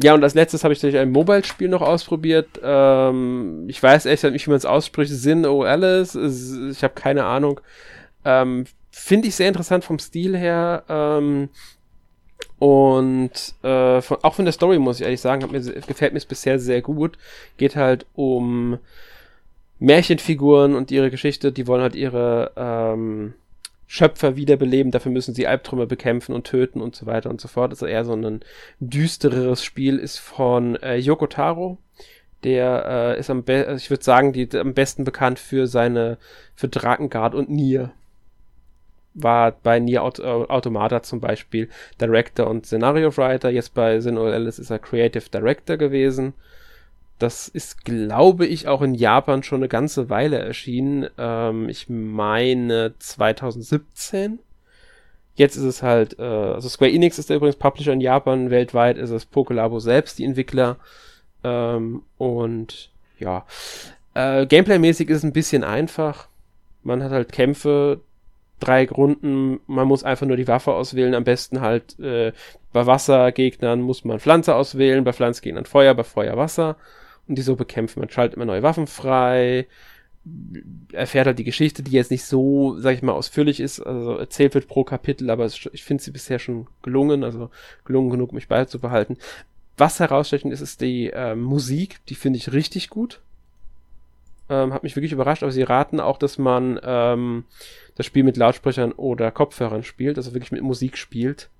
[0.03, 2.61] Ja, und als letztes habe ich natürlich ein Mobile-Spiel noch ausprobiert.
[2.62, 5.12] Ähm, ich weiß echt nicht, wie man es ausspricht.
[5.12, 6.14] Sin O Alice.
[6.14, 7.61] Ich habe keine Ahnung.
[8.22, 10.84] Ähm, Finde ich sehr interessant vom Stil her.
[10.91, 11.49] Ähm,
[12.61, 16.26] und äh, von, auch von der Story muss ich ehrlich sagen, mir, gefällt mir es
[16.26, 17.16] bisher sehr gut.
[17.57, 18.78] Geht halt um
[19.78, 21.53] Märchenfiguren und ihre Geschichte.
[21.53, 23.32] Die wollen halt ihre ähm,
[23.86, 24.93] Schöpfer wiederbeleben.
[24.93, 27.70] Dafür müssen sie Albträume bekämpfen und töten und so weiter und so fort.
[27.70, 28.41] Also eher so ein
[28.78, 31.78] düstereres Spiel ist von äh, Yoko Taro.
[32.45, 36.18] Der äh, ist am besten, ich würde sagen, die, am besten bekannt für seine,
[36.55, 37.91] für Drakengard und Nier
[39.15, 41.69] war bei Nier Aut Automata zum Beispiel
[42.01, 43.51] Director und Scenario Writer.
[43.51, 46.35] Jetzt bei Sin Alice ist er Creative Director gewesen.
[47.19, 51.09] Das ist, glaube ich, auch in Japan schon eine ganze Weile erschienen.
[51.19, 54.39] Ähm, ich meine 2017.
[55.35, 58.51] Jetzt ist es halt, äh, also Square Enix ist übrigens Publisher in Japan.
[58.51, 60.79] Weltweit ist es Pokelabo selbst, die Entwickler.
[61.45, 63.45] Ähm, und ja,
[64.15, 66.29] äh, Gameplay-mäßig ist es ein bisschen einfach.
[66.83, 68.01] Man hat halt Kämpfe,
[68.61, 69.61] drei Gründen.
[69.67, 71.15] Man muss einfach nur die Waffe auswählen.
[71.15, 72.33] Am besten halt äh,
[72.73, 76.77] bei Wassergegnern muss man Pflanze auswählen, bei Pflanzgegnern Feuer, bei Feuer Wasser.
[77.27, 78.01] Und die so bekämpfen.
[78.01, 79.67] Man schaltet immer neue Waffen frei.
[80.93, 84.55] Erfährt halt die Geschichte, die jetzt nicht so, sag ich mal, ausführlich ist, also erzählt
[84.55, 87.51] wird pro Kapitel, aber ich finde sie bisher schon gelungen, also
[87.87, 89.17] gelungen genug, mich beizubehalten.
[89.79, 93.23] Was herausstechend ist, ist die äh, Musik, die finde ich richtig gut.
[94.51, 97.45] Ähm, hat mich wirklich überrascht, aber sie raten auch, dass man ähm,
[97.95, 101.51] das Spiel mit Lautsprechern oder Kopfhörern spielt, also wirklich mit Musik spielt.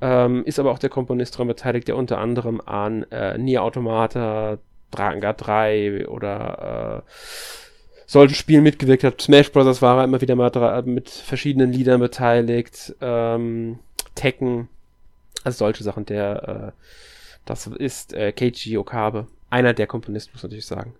[0.00, 4.58] Ähm, ist aber auch der Komponist daran beteiligt, der unter anderem an äh, Nier Automata,
[4.90, 7.10] Drakengard 3 oder äh,
[8.06, 9.20] solchen Spielen mitgewirkt hat.
[9.20, 9.82] Smash Bros.
[9.82, 12.94] war er immer wieder mal mit verschiedenen Liedern beteiligt.
[13.02, 13.78] Ähm,
[14.14, 14.68] Tekken,
[15.44, 16.06] also solche Sachen.
[16.06, 16.82] Der, äh,
[17.44, 19.26] das ist äh, Keiji Okabe.
[19.50, 20.94] Einer der Komponisten, muss man natürlich sagen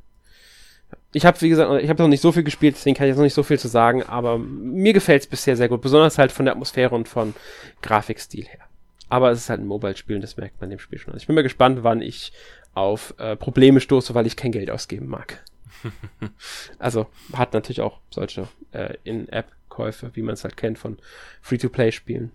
[1.13, 3.17] ich habe, wie gesagt, ich habe noch nicht so viel gespielt, deswegen kann ich jetzt
[3.17, 6.33] noch nicht so viel zu sagen, aber mir gefällt es bisher sehr gut, besonders halt
[6.33, 7.35] von der Atmosphäre und von
[7.83, 8.61] Grafikstil her.
[9.09, 11.13] Aber es ist halt ein Mobile-Spiel und das merkt man dem Spiel schon.
[11.13, 12.33] Also ich bin mal gespannt, wann ich
[12.75, 15.43] auf äh, Probleme stoße, weil ich kein Geld ausgeben mag.
[16.79, 20.99] also hat natürlich auch solche äh, In-App-Käufe, wie man es halt kennt von
[21.41, 22.33] Free-to-Play-Spielen.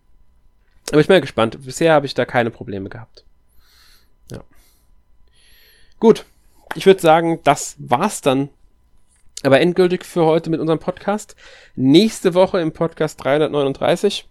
[0.91, 1.59] Aber ich bin mal gespannt.
[1.63, 3.25] Bisher habe ich da keine Probleme gehabt.
[4.31, 4.43] Ja.
[5.99, 6.25] Gut,
[6.75, 8.49] ich würde sagen, das war's dann
[9.43, 11.35] aber endgültig für heute mit unserem Podcast.
[11.75, 14.27] Nächste Woche im Podcast 339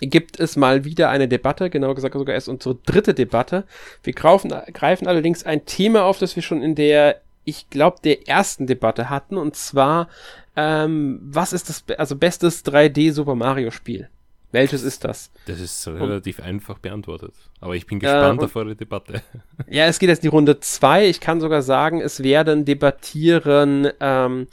[0.00, 3.64] gibt es mal wieder eine Debatte, genau gesagt sogar erst unsere dritte Debatte.
[4.02, 8.28] Wir greifen, greifen allerdings ein Thema auf, das wir schon in der, ich glaube, der
[8.28, 10.08] ersten Debatte hatten, und zwar,
[10.56, 14.08] ähm, was ist das, also bestes 3D Super Mario Spiel?
[14.50, 15.30] Welches ist das?
[15.46, 17.34] Das ist relativ und, einfach beantwortet.
[17.60, 19.22] Aber ich bin gespannt äh, auf eure Debatte.
[19.68, 21.06] Ja, es geht jetzt die Runde zwei.
[21.06, 24.46] Ich kann sogar sagen, es werden debattieren ähm,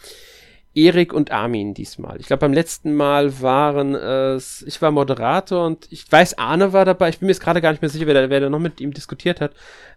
[0.74, 2.20] Erik und Armin diesmal.
[2.20, 6.84] Ich glaube, beim letzten Mal waren es, ich war Moderator und ich weiß, Arne war
[6.84, 7.10] dabei.
[7.10, 8.82] Ich bin mir jetzt gerade gar nicht mehr sicher, wer da, wer da noch mit
[8.82, 9.54] ihm diskutiert hat.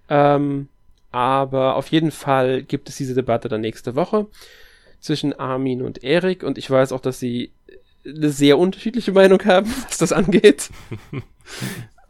[0.09, 0.69] Ähm,
[1.11, 4.27] aber auf jeden Fall gibt es diese Debatte dann nächste Woche
[5.01, 7.51] zwischen Armin und Erik und ich weiß auch, dass sie
[8.17, 10.71] eine sehr unterschiedliche Meinung haben, was das angeht.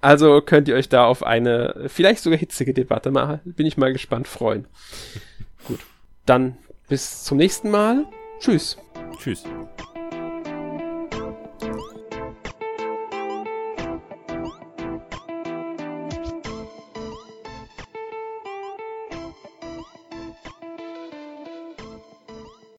[0.00, 3.92] Also könnt ihr euch da auf eine vielleicht sogar hitzige Debatte mal, bin ich mal
[3.92, 4.66] gespannt, freuen.
[5.66, 5.80] Gut,
[6.24, 6.56] dann
[6.88, 8.06] bis zum nächsten Mal.
[8.38, 8.78] Tschüss.
[9.18, 9.42] Tschüss.